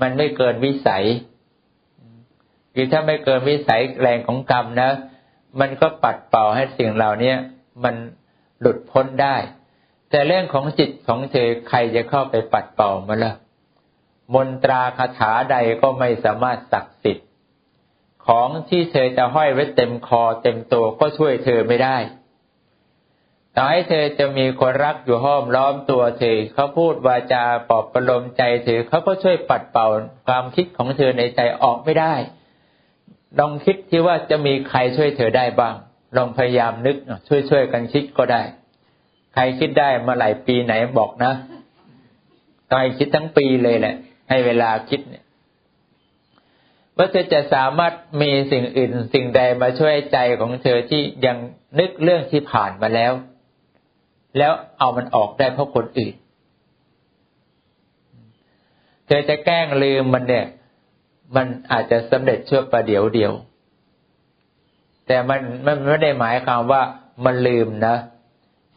[0.00, 1.04] มันไม่เกินวิสัย
[2.74, 4.90] คือถ้าไม่เกินวิสัยแรงของกรรมนะ
[5.60, 7.34] มันก็ปัดเป่าให้สิ่งเหล่านี้
[7.84, 7.94] มัน
[8.60, 9.36] หลุดพ้นได้
[10.10, 13.34] แต่เรื่องของจิตของเธอใครจะเข้าไปปัดเป่ามันละ
[14.34, 17.28] มนตราคาถาใดก็ไม่สามารถศักดิ์สิทธิ์
[18.26, 21.96] ของที่เธอจะห้อยไว้เต็มคอเต็มตัวก็ช่วยเธอไม่ได้
[23.56, 29.86] ต่อให้เธอจะมีคนรักอยู่ห้อมล้อมตัวเธอเขาพูดวาจาปลอบประโลมใจเธอเขาก็ช่วยปัดเป่า
[30.26, 32.14] ความคิดของเธอในใจออกไม่ได้
[33.38, 35.74] ลองคิดที่ว่าจะมีใครช่วยเธอได้บ้าง
[36.16, 36.96] ลองพยายามนึก
[37.28, 38.42] ช่วยช่วยกันคิดก็ได้
[39.34, 41.32] ใครคิดได้เมื่อไหร่ปีไหนบอกนะ
[42.68, 43.94] ต้องให้คิดทั้งปีเลยแหละ
[44.30, 45.24] ให้เวลาคิดเนี่ย
[46.96, 51.36] ว่าเธอจะสามารถมีสิ่งอื่นสิ่งใดมาช่วยใจของเธอที่ยัง
[51.78, 53.12] นึกเรื่องที่ผ่านมาแล้ว
[54.38, 56.14] แล้วเอามันออกได้เพราะคนอื่น
[59.06, 60.46] เธอจะแกล้งลืมมันเนี่ย
[61.36, 63.32] มันอาจจะสำเร็จชั่วประเดี๋ยวเดียว
[65.06, 66.82] แต่มันมันไม่ได้หมายความว่า
[67.24, 67.96] มันลืมนะ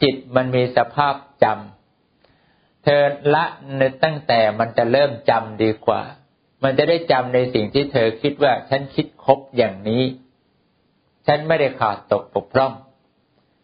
[0.02, 3.02] จิตมันมีสภาพจำเธอ
[3.36, 3.46] ละ
[3.78, 6.02] ในตั้งแต่มันจะเริ่มจำดีกว่า
[6.64, 10.04] มันจะได้จำในสิ่งที่เธอคิดว่า ฉันคิดครบอย่างนี้
[11.28, 12.72] ฉันไม่ได้ขาดตกปกพร่อง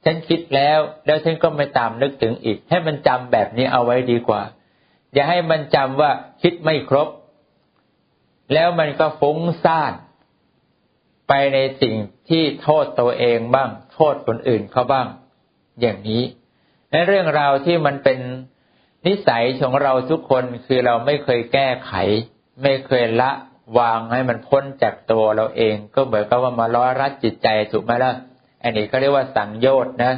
[0.06, 4.42] ฉันคิดแล้ว แล้วฉันก็ไม่ตามนึกถึงอีก ให้มันจำแบบนี้เอาไว้ดีกว่า
[5.14, 6.12] อย่าให้มันจำว่า
[6.42, 7.10] คิดไม่ครบ
[8.54, 9.94] แล้วมันก็ฟุ้งซ่าน
[11.28, 11.96] ไปในสิ่ง
[12.30, 15.08] ที่โทษตัวเองบ้าง โทษคนอื่นเขาบ้าง
[15.82, 16.24] อย่างนี้
[16.92, 18.20] ในเรื่องราวที่มันเป็น
[19.08, 21.94] นิสัยของเราทุกคนคือเราไม่เคยแก้ไข
[22.64, 23.32] ไม่เคยละ
[23.80, 28.14] วางให้มันพ้นจากตัวเราเอง ก็เหมือนกับว่ามาร้อยรัดจิตใจถูกไหมล่ะ
[28.64, 30.14] อันนี้เขาเรียกว่าสังโยชน์นะ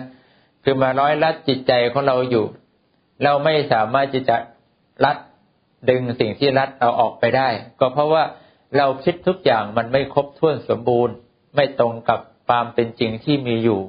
[0.63, 2.45] คือมาร้อยรัดจิตใจของเราอยู่
[3.23, 4.38] เราไม่สามารถที่จะ
[5.06, 5.17] รัด
[5.89, 8.23] ดึงสิ่งที่รัดเอาออกไปได้ ก็เพราะว่า
[8.77, 11.15] เราคิดทุกอย่างมันไม่ครบถ้วนสมบูรณ์
[11.56, 13.82] ไม่ตรงกับความเป็นจริงที่มีอยู่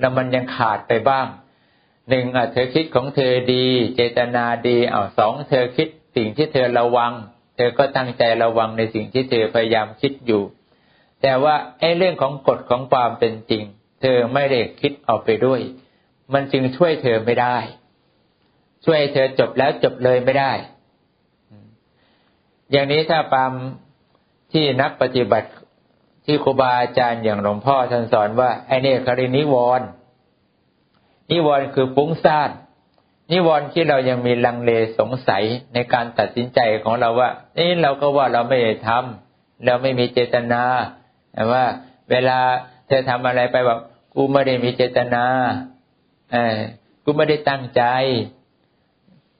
[0.00, 1.26] แล้วมันยังขาดไปบ้าง
[2.08, 7.12] หนึ่งเธอคิดของเธอดี เจตนาดีอาสองเธอคิดสิ่งที่เธอระวัง
[7.56, 10.42] เธอก็ตั้งใจระวังในสิ่งที่เธอพยายามคิดอยู่
[11.22, 13.62] แต่ว่าไอ้เรื่องของกฎของความเป็นจริง
[14.00, 15.60] เธอไม่ได้คิดเอาไปด้วย
[16.32, 17.56] มันจึงช่วยเธอไม่ได้
[18.84, 20.52] ช่วยเธอจบแล้วจบเลยไม่ได้
[22.70, 23.52] อย่างนี้ถ้าปาม
[24.52, 25.48] ที่นักปฏิบัติ
[26.24, 29.88] ที่ครูบาอาจารย์อย่างหลวงพ่อท่านสอนว่าไอเนครินิวรณ์
[31.30, 32.50] นิวรณ์คือฟุ้งซ่าน
[33.32, 40.62] นิวรณ์ที่เรายังมีลังเลสงสัยในการตัดสินใจของเราว่านี่เราก็ว่าเราไม่ได้ทำเราไม่มีเจตนา
[41.34, 41.64] แต่ว่า
[42.10, 42.38] เวลา
[42.90, 43.80] เธอทำอะไรไปแบบ
[44.14, 45.24] กูไม่ได้มีเจตนา
[46.32, 46.58] เออ
[47.04, 47.82] กูไม่ได้ตั้งใจ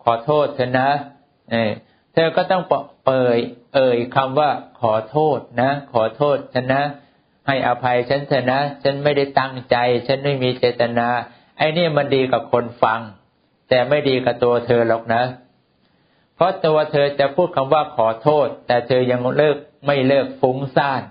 [0.04, 0.90] ขอโทษเธอนะ
[1.50, 1.70] เออ
[2.14, 2.62] เธอก็ต้อง
[3.06, 3.38] เปิด
[3.74, 6.82] เอ่ยคำว่าขอโทษนะ ขอโทษฉันนะ
[7.46, 11.08] ให้อภัยฉันเถอะนะ ฉันไม่ได้ตั้งใจ ฉันไม่มีเจตนา
[11.58, 13.00] ไอ้นี่มันดีกับคนฟัง
[13.68, 15.22] แต่ไม่ดีกับตัวเธอหรอกนะ
[16.34, 21.02] เพราะตัวเธอจะพูดคำว่าขอโทษ แต่เธอยังเลิกไม่เลิกฟุ้งซ่าน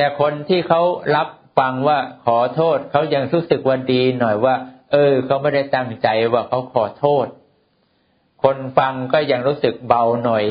[0.00, 0.82] แต่คนที่เขา
[1.16, 4.54] รับฟังว่าขอโทษเขายังรู้สึกวันดีหน่อยว่า
[4.92, 7.26] เออเขาไม่ได้ตั้งใจว่าเขาขอโทษ
[8.42, 10.44] คนฟังก็ยังรู้สึกเบาหน่อย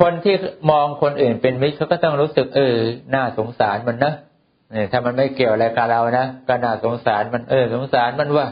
[0.00, 0.34] คนที่
[0.70, 2.76] มองคนอื่นเป็นมิตรเขาก็ต้องรู้สึกเออ
[3.14, 4.12] น่าสงสารมันนะ
[4.72, 8.46] เนี่ยถ้ามันไม่เกี่ยวอะไรกับเรานะก็น่าสงสารมันเออ สงสารมันว่า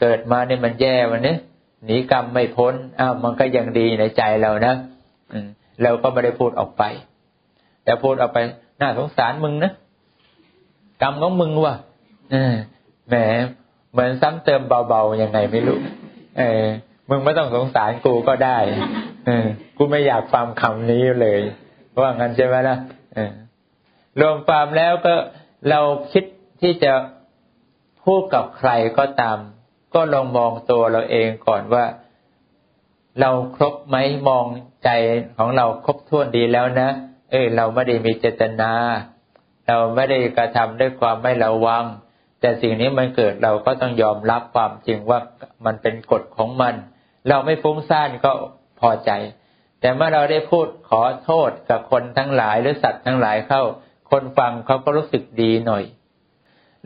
[0.00, 1.36] เกิดมาเนี่ยมันแย่วันนี้
[1.84, 4.74] หนีกรรมไม่พ้นอ้าวมันก็ยังดีในใจเรานะ
[5.32, 5.48] อืม
[5.82, 6.82] เราก็ไม่ได้พูดออกไป
[7.84, 8.38] แต่พูดออกไป
[8.80, 9.72] น่าสงสารมึงนะ
[11.02, 11.74] กรรมของมึงว่ะ
[13.08, 13.14] แหม
[13.92, 15.78] เหมือนซ้ำเติมเบาๆยังไงไม่รู้
[16.38, 16.64] เออ
[17.08, 18.58] มึงไม่ต้องสงสารกูก็ได้
[19.26, 21.40] เออ กูไม่อยากฟังคำนี้เลย
[22.00, 22.76] ว่างั้นใช่ไหมล่ะ
[24.20, 25.14] รวมความแล้วก็
[25.70, 25.80] เรา
[26.12, 26.24] คิด
[26.60, 26.92] ที่จะ
[28.04, 29.38] พูดกับใครก็ตาม
[29.94, 31.84] ก็ลองมองตัวเราเองก่อนว่า
[33.20, 33.96] เราครบไหม
[34.28, 34.44] มอง
[34.84, 34.90] ใจ
[35.38, 36.90] ของเราครบถ้วนดีแล้วนะ
[37.30, 38.72] เออเราไม่ได้มีเจตนา
[39.68, 41.84] เราไม่ได้กระทำด้วยความไม่ระวัง
[42.40, 45.20] แต่สิ่งนี้มันเกิดเราก็ต้องยอมรับความจริงว่า
[45.66, 46.74] มันเป็นกฎของมัน
[47.28, 48.32] เราไม่ฟุ้งซ่านก็
[48.80, 49.10] พอใจ
[49.80, 53.62] แต่เมื่อเราได้พูดขอโทษกับคนทั้งหลายหรือสัตว์ทั้งหลายเข้า
[54.10, 55.84] คนฟังเขาก็รู้สึกดีหน่อย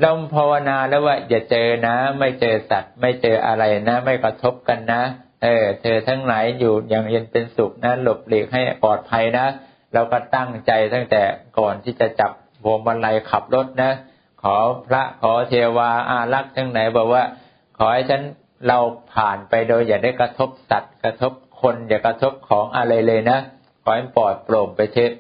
[0.01, 5.03] เราภาวนาแล้วว่าอย่าเจอนะ ไม่เจอสัตว์ ไม่เจออะไรนะ ไม่กระทบกันนะ
[5.43, 9.47] เออ เธอทั้งหลายอยู่อย่างเย็นเป็นสุขนะหลบหลีกให้ปลอดภัยนะ
[9.95, 11.23] เราก็ตั้งใจตั้งแต่
[11.59, 12.31] ก่อนที่จะจับ
[12.65, 13.93] พวงมาลัยขับรถนะ
[14.43, 17.25] ขอพระขอเทวาอารักษ์ทั้งไหนบอกว่า
[17.79, 18.23] ขอให้ฉัน
[18.69, 18.79] เรา
[19.15, 23.39] ผ่านไปโดยอย่าได้กระทบสัตว์ กระทบคนอย่ากระทบของอะไรเลยนะ
[23.83, 25.11] ขอให้ปลอดโปร่งไปเทศ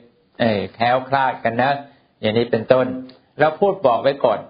[0.41, 1.71] เอ้แค้วคลาดกันนะ
[2.21, 2.87] อย่างนี้เป็นต้น
[3.39, 4.41] เราพูดบอกไว้ก่อน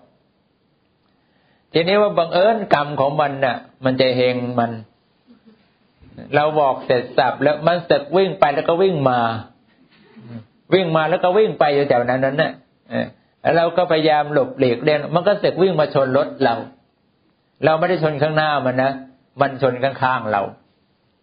[1.72, 4.72] ทีนี้ว่าบังเอิญกรรมของมันน่ะ มันจะเฮงมัน
[6.34, 9.20] เราบอกเสร็จสับแล้วมันเสึกวิ่งไปแล้วก็วิ่งมา
[10.74, 12.52] วิ่งมาแล้วก็วิ่งไปอยู่แถวนั้นนั้นน่ะ
[13.42, 16.54] แล้วเราก็พยายามหลบหลีกเลี่ยงมันก็เสกวิ่งมาชนรถเรา
[17.64, 18.92] เราไม่ได้ชนข้างหน้ามันนะ
[19.40, 20.42] มันชนข้างๆเรา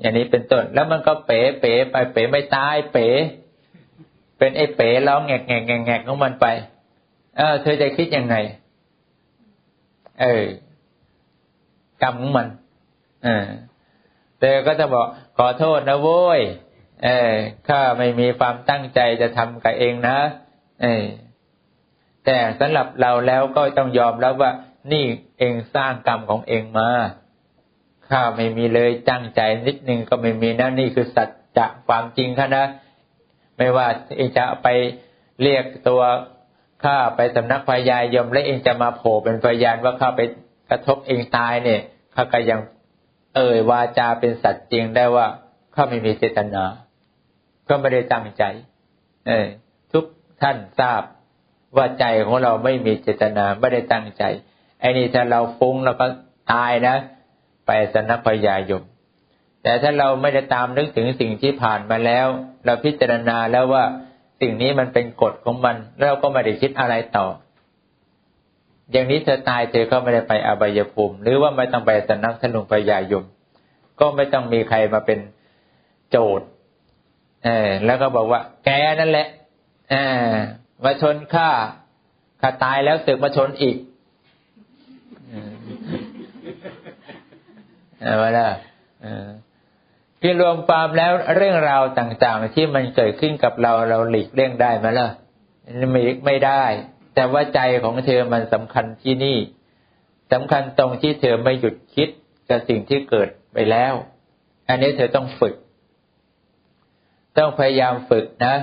[0.02, 3.08] อย่างนี้เป็นต้นแล้วมันก็เป๋เป๋ไปเป๋ไม่ตายเป๋
[4.38, 6.46] เป็นไอ้เป๋ร้องแงกแงกแงกแงกของมันไป
[7.38, 8.36] เออ เธอจะคิดยังไง
[10.22, 10.46] เออ
[12.04, 12.48] กรรมของมัน
[13.24, 13.46] เออ
[14.40, 15.06] เธอก็จะบอก
[15.38, 16.42] ขอโทษนะโว้ย
[17.04, 17.34] เออ
[17.68, 20.18] ข้าไม่มีความตั้งใจจะทำกับเองนะ
[20.82, 21.06] เออ
[22.26, 24.52] แต่สำหรับเราแล้วก็ต้องยอมแล้วว่า
[24.92, 25.06] นี่
[25.40, 26.90] เองสร้างกรรมของเองมา
[28.10, 32.66] ข้าไม่มีเลยตั้งใจนิดนึงก็ไม่มีนะนี่คือสัจจะความจริงค่ะนะ
[33.58, 34.68] ไม่ว่าเองจะไป
[35.42, 36.02] เรียกตัว
[36.84, 40.22] ข้าไปสำนักพยายมและเองจะมาโผล่เป็นพยานว่าข้าไป
[40.70, 41.82] กระทบเองตายเนี่ย
[42.16, 42.60] ข้าก็ยัง
[43.36, 45.28] เอ่ยวาจาเป็นสัจจริงได้ว่า
[45.76, 46.64] ข้าไม่มีเจตนา
[47.70, 48.44] ก็ไม่ได้ตั้งใจ
[49.28, 49.48] เออ
[49.92, 50.06] ทุก
[50.42, 51.02] ท่านทราบ
[51.78, 54.24] ว่าใจของเราไม่มีเจตนาไม่ได้ตั้งใจ
[54.80, 56.08] ไอ้นี่ถ้าเราฟุ้งเราก็
[56.54, 56.96] ตายนะ
[57.66, 58.84] ไปสนัพยายม
[59.64, 62.28] แต่ถ้าเราไม่ได้ตามนึกถึงสิ่งที่ผ่านมาแล้ว
[62.66, 63.84] เราพิจารณาแล้วว่า
[64.42, 67.28] สิ่งนี้มันเป็นกฎของมัน เราก็ไม่ได้คิดอะไรต่อ
[68.92, 73.26] อย่างนี้เธอตายเธอก็ไม่ได้ไปอบายภูมิ หรือว่าไม่ต้องไปสนักทนุพยายม
[74.00, 75.20] ก็ไม่ต้องมีใครมาเป็น
[76.10, 76.48] โจทย์
[77.44, 79.28] เออแล้วก็บอกว่า แกนั่นแหละ
[79.92, 79.96] เอ
[80.30, 80.34] อ
[80.84, 81.50] มาชนข้า
[82.42, 83.78] ข้าตายแล้วสึกมาชนอีก
[88.22, 88.50] ว่าล่ะ
[90.22, 95.10] ที่รวมความแล้วเรื่องราวต่างๆ ที่มันเกิดขึ้นกับเราเราหลีกเลี่ยงได้ไหมล่ะ
[95.92, 96.64] ไม่ไม่ได้
[97.16, 99.38] แต่ว่าใจของเธอมันสำคัญที่นี่
[100.32, 102.10] สำคัญตรงที่เธอไม่หยุดคิด
[102.50, 103.94] กับสิ่งที่เกิดไปแล้ว
[104.70, 105.56] อันนี้เธอต้องฝึก
[107.40, 108.56] ต้องพยายามฝึกนะ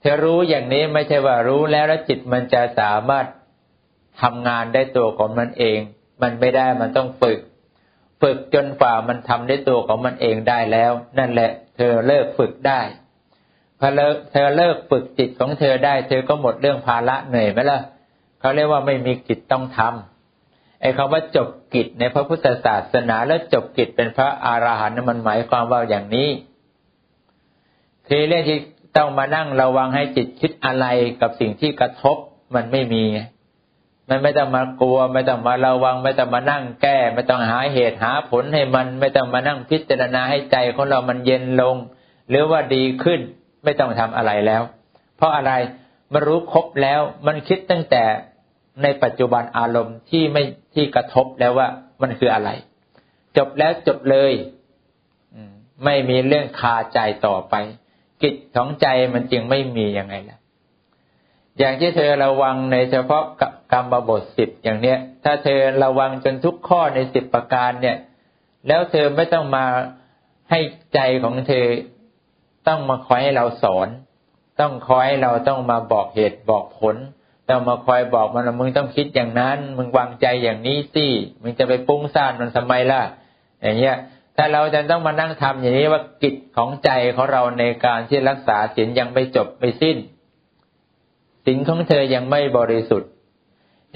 [0.00, 3.26] เธอรู้อย่างนี้ไม่ใช่ว่ารู้แล้วแล้วจิตมันจะสามารถ
[4.22, 5.78] ทำงานได้ตัวของมันเอง
[6.22, 7.38] มันไม่ได้มันต้องฝึก
[8.22, 12.80] ฝึกจนฝ่ามันทำได้ตัวของมันเองได้แล้ว นั่นแหละ เธอเลิกฝึกได้
[13.78, 17.80] พอเลิกเธอเลิกฝึกจิตของเธอได้ เธอก็หมดเรื่องภาระเหนื่อยไหมล่ะ
[18.40, 26.28] เขาเรียกว่าไม่มีกิจต้องทำไอ้คำว่าจบกิจในพระพุทธศาสนาแล้วจบกิจเป็นพระอารหันต์มันหมายความว่าอย่างนี้
[28.10, 28.58] ทีเรื่องที่
[28.96, 30.86] ต้องมานั่งระวังให้จิตคิดอะไร
[31.20, 32.16] กับสิ่งที่กระทบ
[32.54, 33.04] มันไม่มี
[34.08, 41.76] มันไม่ต้องมากลัว ไม่ต้องมาระวัง ไม่ต้องมานั่งแก้ ไม่ต้องหาเหตุหาผลให้มัน ไม่ต้องมานั่งพิจารณาให้ใจของเรามันเย็นลง
[42.28, 43.20] หรือว่าดีขึ้น
[43.64, 44.62] ไม่ต้องทำอะไรแล้ว
[45.16, 45.52] เพราะอะไร
[46.12, 48.04] มันรู้ครบแล้ว มันคิดตั้งแต่
[48.82, 50.42] ในปัจจุบันอารมณ์ที่ไม่
[50.74, 51.68] ที่กระทบแล้วว่า
[52.02, 52.50] มันคืออะไร
[53.36, 54.32] จบแล้วจบเลย
[55.84, 57.54] ไม่มีเรื่องคาใจต่อไป
[58.22, 60.38] กิจของใจมันจึงไม่มียังไงล่ะ
[61.58, 63.24] อย่างที่เธอระวังในเฉพาะ
[63.72, 67.96] กรรมบทสิบอย่างเนี้ย ถ้าเธอระวังจนทุกข้อในสิบประการเนี่ย
[68.68, 69.64] แล้วเธอไม่ต้องมา
[70.50, 70.60] ให้
[70.94, 71.66] ใจของเธอ
[72.68, 73.88] ต้องมาคอยให้เราสอน
[74.60, 76.96] ต้องคอยให้เราต้องมาบอกเหตุบอกผล
[77.48, 81.06] ต้องมาคอยบอกมันมึงต้องคิดอย่างนั้น มึงวางใจอย่างนี้สิ
[81.42, 83.02] มึงจะไปปุ้งซ่านมันทำไมล่ะ
[83.62, 83.96] อย่างเงี้ย
[84.42, 89.96] ถ้าเราจะต้องมานั่งทำอย่างนี้ว่ากิจของใจของเราในการที่รักษาศีลยังไม่จบไม่สิ้น
[91.44, 93.10] ศีลของเธอยังไม่บริสุทธิ์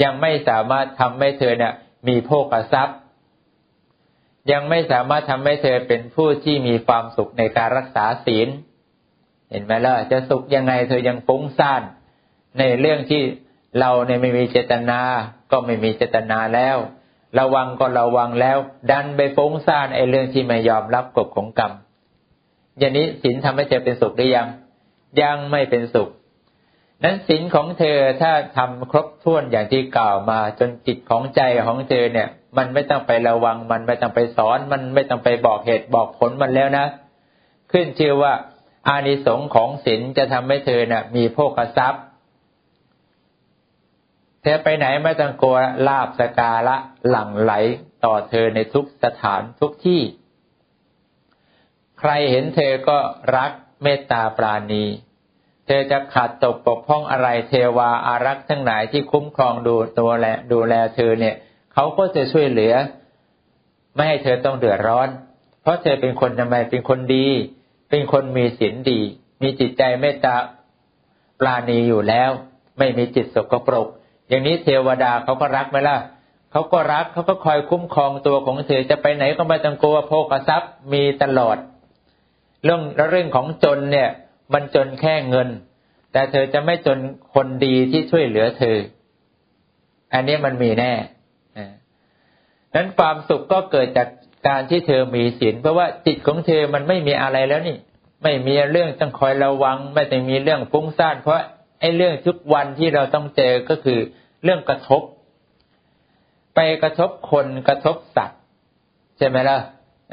[0.02, 1.74] ยังไม่สามารถทำให้เธอเนี่ย
[2.08, 2.98] มีโภคทรัพย์
[4.52, 8.48] ยังไม่สามารถทำให้เธอเป็นผู้ที่มีความสุขในการรักษาศีล
[9.50, 11.82] เห็นไหมล่ะจะสุขยังไงเธอยังฟุ้งซ่าน
[12.58, 13.22] ในเรื่องที่
[13.80, 15.00] เราเนี่ยไม่มีเจตนา
[15.50, 16.76] ก็ไม่มีเจตนาแล้ว
[17.38, 18.58] ระวังก็ระวังแล้ว
[18.90, 21.72] ดันไปฟุ้งซ่านไอ้เรื่องที่ไม่ยอมรับกฎของกรรม
[22.78, 24.48] อย่างนี้ศีลทำให้เธอเป็นสุขหรือยัง
[25.22, 26.08] ยังไม่เป็นสุข
[27.04, 36.86] นั้นศีลของเธอถ้าทำครบถ้วนอย่างที่กล่าวมาจนจิตของใจของเธอเนี่ย มันไม่ต้องไประวัง มันไม่ต้องไปสอน มันไม่ต้องไปบอกเหตุบอกผลมันแล้วนะ
[37.72, 38.32] ขึ้นชื่อว่า
[38.88, 42.04] อานิสงส์ของศีลจะทำให้เธอเนี่ยมีโภคทรัพย์
[44.44, 46.76] เธอไปไหนไม่ต้องกลัวลาบสกาละ
[47.08, 47.52] หลั่งไหล
[48.04, 50.02] ต่อเธอในทุกสถานทุกที่
[51.98, 52.98] ใครเห็นเธอก็
[53.36, 53.50] รัก
[53.82, 54.84] เมตตาปราณี
[55.66, 61.34] เธอจะขาดตกปกพ้องอะไรเทวาอารักษ์ทั้งหลายที่คุ้มครองดูตัวแลดูแลเธอเนี่ย
[61.74, 62.74] เขาก็จะช่วยเหลือ
[63.94, 65.08] ไม่ให้เธอต้องเดือดร้อน
[65.62, 67.26] เพราะเธอเป็นคนทำไมเป็นคนดี
[67.90, 69.00] เป็นคนมีศีลดี
[69.42, 70.34] มีจิตใจเมตตา
[71.40, 72.30] ปราณีอยู่แล้ว
[72.78, 73.88] ไม่มีจิตสกปรก
[74.28, 75.96] อย่างนี้เทวดาเขาก็รักไหมล่ะ
[76.52, 81.56] เขาก็รักเขาก็คอยคุ้มครองตัวของเธอจะไปไหนก็ไม่ต้องกลัวโภคทรัพย์มีตลอด
[82.64, 84.08] เรื่องเรื่องของจนเนี่ย
[84.52, 85.48] มันจนแค่เงิน
[86.12, 86.98] แต่เธอจะไม่จน
[87.34, 88.76] คนดีที่ช่วยเหลือเธอ
[90.14, 90.92] อันนี้มันมีแน่
[92.74, 94.08] นั้นความสุขก็เกิดจาก
[94.48, 97.76] การที่เธอมีศีลเพราะว่าจิตของเธอมันไม่มีอะไรแล้วนี่
[98.22, 101.42] ไม่มีเรื่องต้องคอยระวัง ไม่ต้องมีเรื่องฟุ้งซ่านเพราะ
[101.84, 103.98] อ้เรื่องทุกวันที่เราต้องเจอก็คือ
[104.44, 105.02] เรื่องกระทบ
[106.54, 108.40] ไปกระทบคนกระทบสัตว์
[109.18, 109.58] ใช่ไหมล่ะ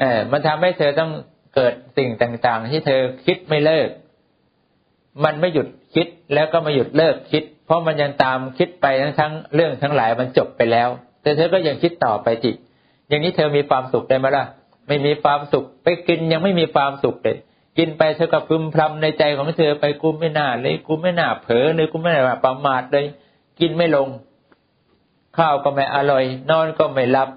[0.00, 1.12] เออมันทำให้เธอต้อง
[1.54, 2.10] เกิดสิ่ง
[2.46, 3.88] ต่างๆ ที่เธอคิดไม่เลิก
[5.24, 10.88] มันไม่หยุดคิดแล้วก็ไม่หยุดเลิกคิด เพราะมันยังตามคิดไปทั้งทั้งเรื่องทั้งหลายมันจบไปแล้ว
[11.22, 12.52] แต่เธอก็ยังคิดต่อไปจิ
[13.08, 14.44] อย่างนี้เธอมีความสุขได้ไหมล่ะ
[14.88, 17.36] ไม่มีความสุข ไปกินยังไม่มีความสุขเลย
[17.78, 23.06] กินไปเธอก็พึมพำในใจของเธอไปกูไม่น่าเลยกูไม่น่าเผลอเลยกูไม่น่าประมาทเลย
[23.60, 24.08] กินไม่ลง
[25.36, 27.28] ข้าวก็ไม่อร่อย นอนก็ไม่หลับ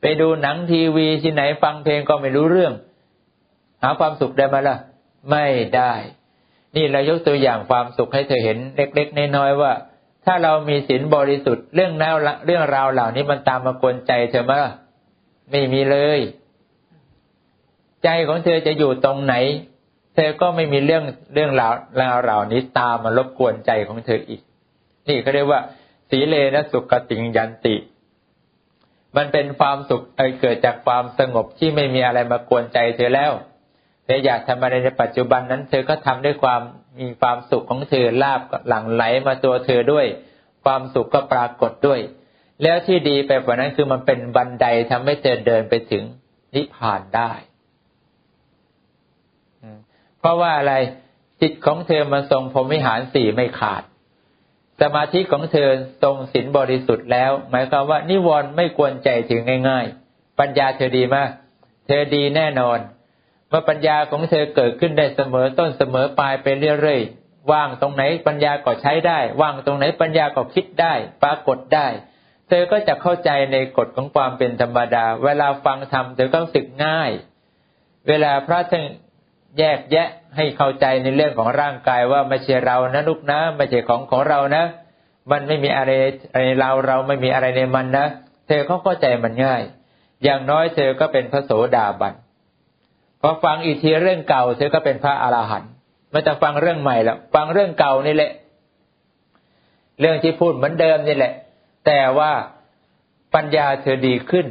[0.00, 2.72] ไปดูหนังทีวีที่ไหนฟังเพลงก็ไม่รู้เรื่อง
[3.82, 4.76] หาความสุขได้ไหมล่ะ
[5.30, 5.92] ไม่ได้
[6.76, 9.72] นี่เรายกตัวอย่างความสุขให้เธอเห็นเล็กๆน้อยๆว่า
[10.24, 14.52] ถ้าเรามีศีลบริสุทธิ์เรื่องแนวเรื่องราวเหล่านี้มันตามมากวนใจเธอไหม
[15.50, 16.20] ไม่มีเลย
[18.04, 19.34] ใจของเธอจะอยู่ตรงไหน
[20.14, 24.40] เธอก็ไม่มีเรื่องเรื่องราวราวเหล่านี้ตามมารบกวนใจของเธออีก
[25.08, 25.60] นี่เขาเรียกว่า
[26.10, 27.76] สีเลนะสุขติงยันติ
[29.16, 30.02] มันเป็นความสุข
[30.40, 33.32] เกิดจากความสงบที่ไม่มีอะไรมากวนใจเธอแล้ว
[34.04, 36.60] เธออยากทำอะไรในปัจจุบันนั้น เธอก็ทำด้วยความ
[37.00, 40.06] มีความสุขของเธอลาบหลั่งไหลมาตัวเธอด้วย
[40.64, 42.00] ความสุขก็ปรากฏด้วย
[42.62, 46.04] แล้วที่ดีไปกว่านั้นคือมันเป็นบันไดทำให้เธอเดินไปถึง
[46.54, 47.32] นิพพานได้
[50.20, 50.74] เพราะว่าอะไร
[51.40, 53.82] จิตของเธอมาทรงพรมิหารสี่ไม่ขาด
[54.80, 55.68] สมาธิของเธอ
[56.02, 61.30] ทรงศีลบริสุทธิ์แล้ว หมายความว่านิวรณ์ไม่กวนใจถึงง่าย ๆ ปัญญาเธอดีมาก
[61.86, 62.78] เธอดีแน่นอน
[63.48, 66.46] เมื่อปัญญาของเธอเกิดขึ้นได้เสมอต้นเสมอปลายไป
[66.80, 71.86] เรื่อยๆ ว่างตรงไหนปัญญาก็ใช้ได้ ว่างตรงไหนปัญญาก็คิดได้ ปรากฏได้
[72.48, 77.10] เธอก็จะเข้าใจในกฎของความเป็นธรรมดา เวลาฟังธรรมเธอก็สึกง่าย
[78.08, 78.84] เวลาพระท่าน
[79.58, 84.64] แยกแยะให้เข้าใจในเรื่องของร่างกายว่าไม่ใช่เรานะลูกนะไม่ใช่ของของเรานะ
[85.30, 85.90] มันไม่มีอะไร
[86.34, 88.06] ในเราเราไม่มีอะไรในมันนะ
[88.46, 89.62] เธอเขาเข้าใจมันง่าย
[90.24, 92.14] อย่างน้อยเธอก็เป็นพระโสดาบัน
[93.20, 95.70] พอฟังอีกทีเรื่องเก่าเธอก็เป็นพระอรหันต์
[96.12, 98.30] ไม่ต้องฟังเรื่องใหม่แล้วฟังเรื่องเก่านี่แหละ
[100.00, 101.32] เรื่องที่พูดเหมือนเดิมนี่แหละ
[101.86, 102.32] แต่ว่า
[103.34, 104.46] ปัญญาเธอดีขึ้น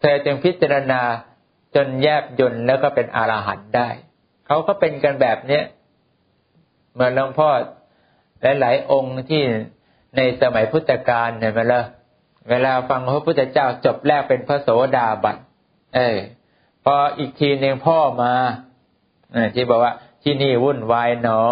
[0.00, 1.00] เธอจึงพิจารณา
[1.74, 3.88] จนแยบยนแล้วก็เป็นอรหันต์ได้
[4.46, 5.64] เขาก็เป็นกันแบบเนี้ย
[6.94, 7.48] เมื่อหลวงพ่อ
[8.60, 9.42] หลายๆองค์ที่
[10.16, 11.80] ในสมัยพุทธกาลเนี่ยมาละ
[12.50, 15.36] เวลาฟังพระพุทธเจ้าจบแรกเป็นพระโสดาบัน
[15.94, 16.16] เออ
[16.84, 18.32] พออีกทีหนึ่งพ่อมา
[19.54, 21.42] ที่บอกว่าที่นี่วุ่นวายหนอ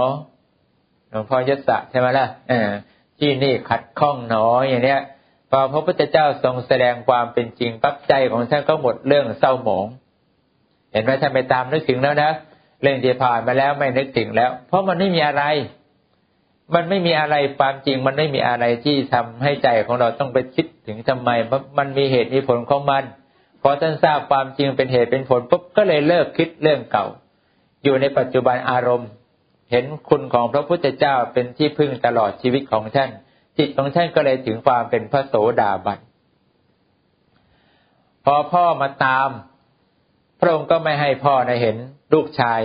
[1.10, 2.70] หลวงพ่อยศใช่ไหมล่ะเออ
[3.18, 5.00] ที่นี่ขัดข้องหนออย่างเนี้ย
[5.50, 9.86] พอพระพุทธเจ้าทรงแสดงความเป็นจริงปั๊บใจของท่านก็หมดเรื่องเศร้าหมอง
[10.93, 12.30] เห็นไหมท่านไปตามนึกถึงแล้วนะ
[12.82, 15.45] เรื่องที่ผ่านมาแล้วไม่นึกถึงแล้ว เพราะมันไม่มีอะไร
[16.74, 21.30] มันไม่มีอะไรความจริง มันไม่มีอะไรที่ทำให้ใจของเราต้องไปคิดถึงทำไม
[21.78, 23.05] มันมีเหตุมีผลของมัน
[23.62, 27.07] พอท่านทราบความจริงเป็นเหตุเป็นผลปุ๊บก็เลยเลิกคิดเรื่องเก่า
[27.84, 29.11] อยู่ในปัจจุบันอารมณ์
[29.70, 33.11] เห็นคุณของพระพุทธเจ้าเป็นที่พึ่งตลอดชีวิตของท่าน
[33.59, 35.99] จิตของท่านก็เลยถึงความเป็นพระโสดาบัน
[38.24, 39.28] พอพ่อมาตาม
[40.43, 41.76] พระองค์ก็ไม่ให้พ่อนะเห็น
[42.12, 42.61] ลูกชาย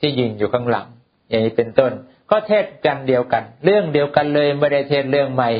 [0.00, 0.86] ที่ยืนอยู่ข้างหลัง
[1.28, 1.92] อย่างนี้เป็นต้น
[2.30, 5.50] ก็เทศกันเดียวกัน เรื่องเดียวกันเลยไม่ได้เทศเรื่องใหม่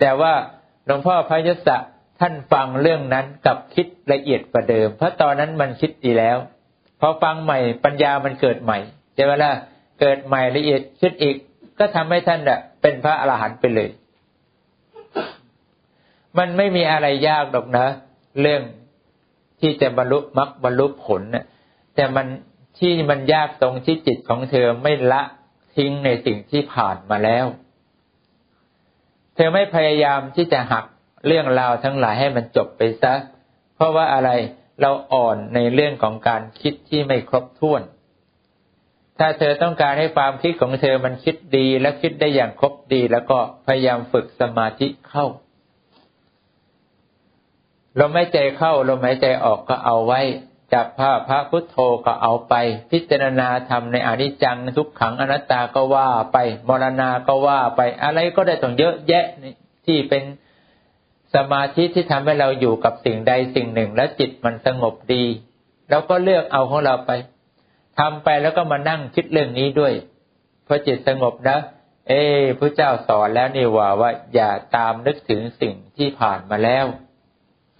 [0.00, 0.32] แต่ว่า
[0.86, 1.68] หลวงพ่อพระยศ
[2.20, 6.36] ท่านฟังเรื่องนั้นกับคิดละเอียดกว่าเดิม เพราะตอนนั้นมันคิดดีแล้ว
[7.00, 8.78] พอฟังใหม่ปัญญามันเกิดใหม่
[9.14, 9.52] ใช่ไหมล่ะ
[10.00, 11.36] เกิดใหม่ละเอียดคิดอีก
[11.78, 12.40] ก็ทำให้ท่าน
[12.82, 13.88] เป็นพระอรหันต์ไปเลย
[16.38, 17.86] มันไม่มีอะไรยากหรอกนะ
[18.40, 18.62] เรื่อง
[19.62, 21.44] ที่จะบรรลุมรรคบรรลุผลเนี่ย
[21.94, 22.26] แต่มัน
[22.78, 25.22] ที่มันยากตรงที่จิตของเธอไม่ละ
[25.76, 27.46] ทิ้งในสิ่งที่ผ่านมาแล้ว
[29.34, 30.84] เธอไม่พยายามที่จะหัก
[31.26, 33.14] เรื่องราวทั้งหลายให้มันจบไปซะ
[33.74, 34.30] เพราะว่าอะไร
[34.80, 37.82] เราอ่อนในเรื่องของการคิดที่ไม่ครบถ้วน
[39.18, 45.26] ถ้าเธอต้องการให้ความคิดของเธอมันคิดดีและคิดได้อย่างครบดีแล้วก็พยายามฝึกสมาธิเข้า
[47.98, 50.20] ลมหายใจเข้าลมหายใจออกก็เอาไว้
[50.72, 51.76] จับผ้าพระพุทโธ
[52.06, 52.54] ก็เอาไป
[52.90, 56.38] พิจารณาทำในอนิจจังทุกขังอนัตตาก็ว่าไป
[56.68, 59.24] มรณาก็ว่าไป อะไรก็ได้ต้องเยอะแยะ
[59.86, 60.24] ที่เป็น
[61.34, 65.24] สมาธิที่ทำให้เราอยู่กับสิ่งใดสิ่งหนึ่ง แล้วจิตมันสงบดี
[65.90, 67.10] เราก็เลือกเอาของเราไป
[67.98, 69.92] ทำไปแล้วก็มานั่งคิดเรื่องนี้ด้วย
[70.66, 71.58] พอจิตสงบนะ
[72.08, 72.20] เอ้
[72.58, 76.86] พระเจ้าสอนแล้วนี่ว่าว่าอย่าตามนึกถึงสิ่งที่ผ่านมาแล้ว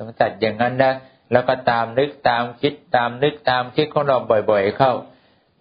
[0.02, 0.92] สมจัดอย่างนั้นนะ
[1.32, 4.18] แล้วก็ตามนึกตามคิดตามนึกตามคิดของเรา
[4.50, 4.92] บ่อยๆเข้า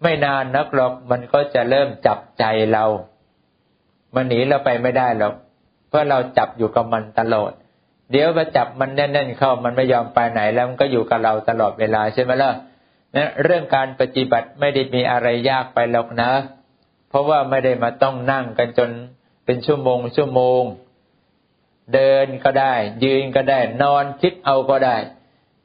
[0.02, 2.84] ไม่นานนักหรอกมันก็จะเริ่มจับใจเรา
[4.14, 5.34] มันหนีเราไปไม่ได้หรอก
[5.88, 7.52] เพราะเราจับอยู่กับมันตลอด
[8.10, 12.50] เดี๋ยวไปจับมันแน่น ๆ เข้ามันไม่ยอมไปไหนแล้วมันก็อยู่กับเราตลอดเวลาใช่ไหมล่ะ
[13.16, 16.30] นะเรื่องการปฏิบัติไม่ได้มีอะไรยากไปหรอกนะ
[17.08, 18.90] เพราะว่าไม่ได้มาต้องนั่งกันจน
[19.44, 20.62] เป็นชั่วโมงชั่วโมง
[21.94, 22.74] เดินก็ได้
[23.04, 24.96] ยืนก็ได้ นอนคิดเอาก็ได้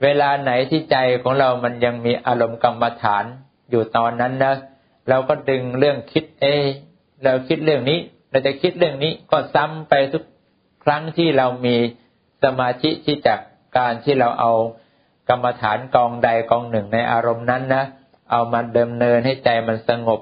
[0.04, 3.26] เวลาไหนที่ใจของเรามันยังมีอารมณ์กรรมฐาน
[3.70, 4.54] อยู่ตอนนั้นนะ
[5.10, 6.46] เราก็ดึงเรื่องคิด เอ
[7.24, 8.00] เราคิดเรื่องนี้
[8.32, 10.24] เราจะคิดเรื่องนี้ก็ซ้ำไปทุก
[10.84, 11.76] ครั้งที่เรามี
[12.44, 13.40] สมาธิที่จาก
[13.78, 14.52] การที่เราเอา
[15.30, 17.84] กรรมฐานกองใดกองหนึ่งในอารมณ์นั้นนะ
[18.32, 20.20] เอามาเดิมเนินให้ใจมันสงบ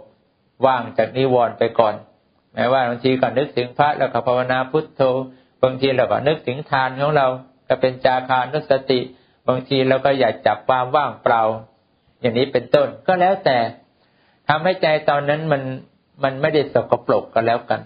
[0.65, 1.95] ว่างจากนิวรณ์ไปก่อน
[2.53, 5.01] แม้ว่าบางทีก็นึกถึงพระแล้วก็ภาวนาพุทโธ
[5.63, 7.27] บางทีเราก็นึกถึงทานของเรา
[7.67, 8.99] ก็เป็นจาคานุสติ
[9.47, 11.41] บางทีเราก็อยากจับความว่างเปล่า
[12.21, 13.57] อย่างนี้เป็นต้น ก็แล้วแต่
[14.47, 15.61] ทำให้ใจตอนนั้นมัน
[16.23, 17.81] มันไม่ได้สกปรกก็แล้วกัน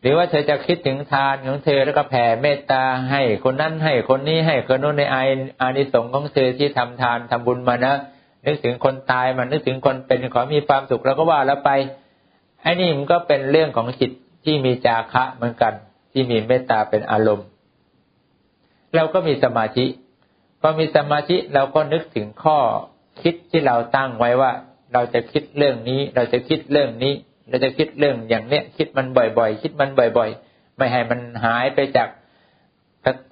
[0.00, 5.16] หรือว่าเธอจะคิดถึงทานของเธอแล้วก็แผ่เมตตาให้คนนั้นให้คนนี้ให้คนโน้นในไอ
[5.60, 7.94] อานิสงส์ของเธอที่ทำทานทำบุญมานะ
[8.46, 11.70] นึกถึงคนตายมันนึกถึงคนเป็นขอมีความสุขแล้วก็ว่าแล้วไป
[12.62, 14.12] ไอ้นี่มันก็เป็นเรื่องของจิต
[14.44, 15.72] ที่มีจาคะเหมือนกัน
[16.12, 17.46] ที่มีเมตตาเป็นอารมณ์
[18.94, 19.86] เราก็มีสมาธิ
[20.60, 22.58] พอมีสมาธิเราก็นึกถึงข้อ
[23.22, 24.52] คิดที่เราตั้งไว้ว่า
[24.92, 27.12] เราจะคิดเรื่องนี้ เราจะคิดเรื่องนี้
[27.48, 32.08] เราจะคิดเรื่องอย่างเนี้ยคิดมันบ่อยๆ คิดมันบ่อย ๆ ไม่ให้มันหายไปจาก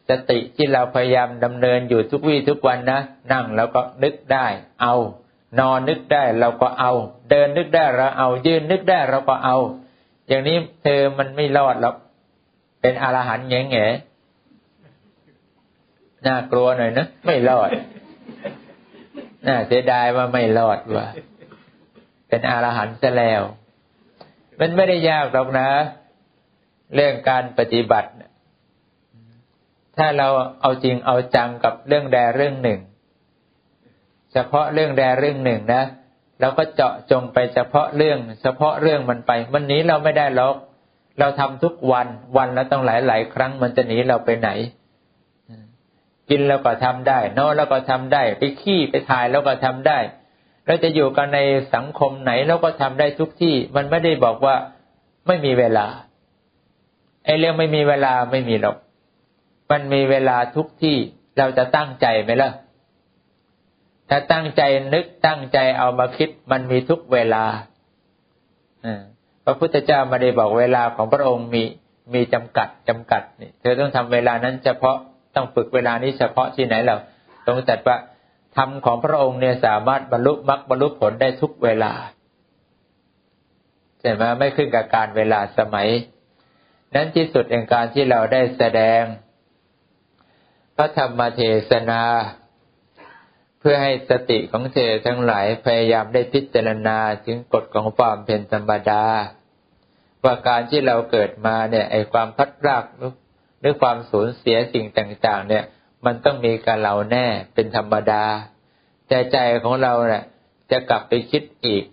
[0.09, 3.01] สติที่เราพยายามดำเนินอยู่ทุกวี่ทุกวันนะ
[3.33, 4.47] นั่งแล้วก็นึกได้
[4.83, 4.95] เอา
[5.61, 6.93] นอนนึกได้เราก็เอา
[7.31, 9.57] เดินนึกได้เราเอา ยืนนึกได้เราก็เอา
[10.31, 11.97] อย่างนี้เธอมันไม่รอดหรอก
[12.81, 13.87] เป็นอรหันต์แง่แง่
[16.26, 17.70] น่ากลัวหน่อยนะไม่รอด
[19.47, 21.07] น่าเสียดายว่าไม่รอดว่ะ
[22.28, 23.43] เป็นอรหันต์ซะแล้ว
[24.61, 25.68] มันไม่ได้ยากหรอกนะ
[26.95, 28.11] เรื่องการปฏิบัติ
[29.97, 30.28] ถ้าเรา
[30.61, 32.81] เอาจริงเอาจังกับเรื่องใดเรื่องหนึ่ง
[34.33, 35.83] เฉพาะเรื่องใดเรื่องหนึ่งนะ
[36.41, 40.57] เราก็เจาะจงไปเฉพาะเรื่อง เฉพาะเรื่องมันไป มันหนีเราไม่ได้หรอก
[41.18, 44.51] เราทำทุกวันวันแล้วต้องหลายหลายครั้งมันจะหนีเราไปไหน
[46.30, 49.99] กินแล้วก็ทำได้ นอนแล้วก็ทำได้ ไปขี้ไปถ่ายแล้วก็ทำได้
[50.66, 51.38] เราจะอยู่กันใน
[51.74, 54.57] สังคมไหนเราก็ทำได้ทุกที่ มันไม่ได้บอกว่า
[55.26, 55.86] ไม่มีเวลา
[57.24, 58.76] ไอ้เรื่องไม่มีเวลาไม่มีหรอก
[59.70, 60.97] มันมีเวลาทุกที่
[61.38, 62.51] เราจะตั้งใจไหมล่ะ
[64.11, 64.63] ถ้าตั้งใจ
[64.95, 67.45] นึกตั้งใจเอามาคิดมันมีทุกเวลา
[69.45, 71.63] พระพุทธเจ้ามาได้บอกเวลาของพระองค์มี
[72.15, 74.97] มีจำกัดจำกัดนี่เธอต้องทำเวลานั้นเฉพาะ
[75.35, 76.97] ต้องฝึกเวลานี้เฉพาะที่ไหนเรา
[77.47, 77.97] ตรงจัดว่า
[78.57, 81.93] ธรรมของพระองค์เนี่ยสามารถบรรลุมรรคบรรลุผลได้ทุกเวลา
[84.01, 85.89] ใช่ไหมไม่ขึ้นกับการเวลาสมัย
[86.95, 89.03] นั้นที่สุดแห่งการที่เราได้แสดง
[90.77, 91.41] พระธรรมเท
[91.71, 92.03] ศนา
[93.61, 99.05] เพื่อให้สติของเธอทั้งหลายพยายามได้พิจารณาถึงกฎของความเป็นธรรมดา
[100.25, 102.85] ว่าการที่เราเกิดมาเนี่ยไอความพัดราก
[103.61, 105.65] หรือความสูญเสียสิ่งต่างๆ เนี่ย
[106.07, 108.25] มันต้องมีกับเราแน่เป็นธรรมดา
[109.09, 110.25] แต่ใจของเราเนี่ย
[110.71, 111.85] จะกลับไปคิดอีก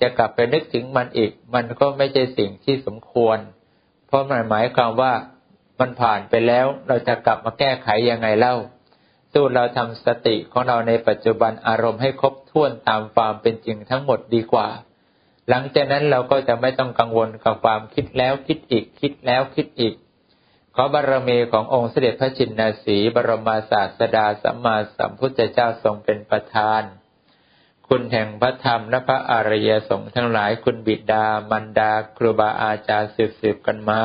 [0.00, 3.38] จะกลับไปนึกถึงมันอีก มันก็ไม่ใช่สิ่งที่สมควร
[4.06, 5.12] เพราะมันหมายความว่า
[5.80, 8.54] มันผ่านไปแล้วเราจะกลับมาแก้ไขยังไงเล่า
[9.32, 14.68] สู้เราทำสติของเราในปัจจุบันอารมณ์ให้ครบถ้วนตามความเป็นจริงทั้งหมดดีกว่า
[15.48, 19.94] หลังจากนั้นเราก็จะไม่ต้องกังวลกับความคิดแล้วคิดอีกคิดแล้วคิดอีก
[20.74, 26.82] ขอบารมีขององค์เสด็จพระจินนาสีบรมศาสดาสัมมาสัมพุทธเจ้าทรงเป็นประธาน
[27.88, 33.10] คุณแห่งพระธรรมและพระอริยสงฆ์ทั้งหลายคุณบิดามันดาครูบาอาจารย์
[33.40, 34.02] สืบๆกันมา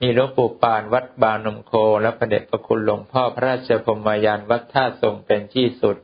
[0.00, 1.72] มีหลวงปู่ปานวัดบางนมโค
[2.02, 5.96] และพระเดชพระคุณหลวงพ่อพระราชพมยานวัดท่าทรงเป็นที่สุด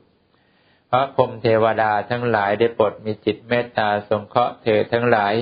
[0.91, 5.35] พระพรมเทวดาทั้งหลายได้โปรดมีจิตเมตตาสงเคราะห์เธอทั้งหลาย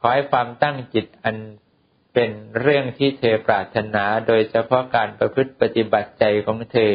[0.00, 1.36] ขอให้ความตั้งจิตอัน
[2.14, 6.92] เป็นเรื่องที่เธอปรารถนาโดยเฉพาะการประพฤติปฏิบัติใจของเธอ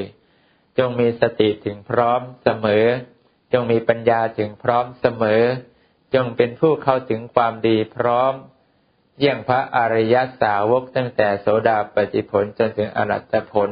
[0.78, 2.86] จงมีสติถึงพร้อมเสมอ
[3.54, 5.42] จงมีปัญญาถึงพร้อมเสมอ
[6.16, 8.34] จงเป็นผู้เข้าถึงความดีพร้อม
[9.24, 13.70] เยี่ยงพระอริยสาวกตั้งแต่โสดาปฏิผลจนถึงอรัตผล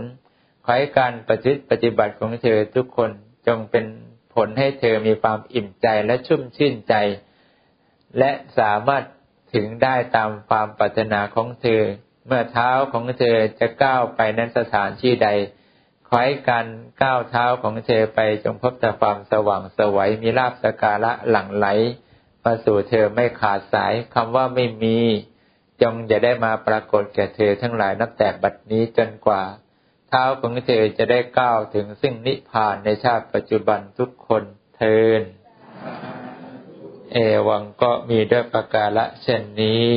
[0.66, 3.12] ขอให้การปฏิปฏิบัติของเธอทุกคน
[3.48, 3.86] จงเป็น
[4.36, 6.94] ผลให้เธอมีความอิ่มใจและชุ่มชื่นใจ
[8.18, 9.04] และสามารถ
[9.54, 11.84] ถึงได้ตามความปรารถนาของเธอ
[12.28, 15.30] เมื่อเท้าของเธอจะก้าวไปนั้นสถานที่ใด
[16.08, 16.68] ขอให้การ
[17.02, 21.68] ก้าวเท้าของเธอไปจงพบแต่ความสว่างสวัยมีลาบสการะหลั่งไหล
[22.44, 25.00] มาสู่เธอไม่ขาดสายคำว่าไม่มี
[25.82, 29.44] จงจะได้มาปรากฏแก่เธอทั้งหลายนับแต่บัดนี้จนกว่า
[30.10, 34.44] เท้าของเธอจะได้ก้าวถึงซึ่งนิพพานในชาติปัจจุบันทุกคน
[34.78, 35.22] เทิน
[37.12, 37.18] เอ
[37.48, 38.90] วังก็มีด้วยประกาศ
[39.24, 39.90] เช่นนี้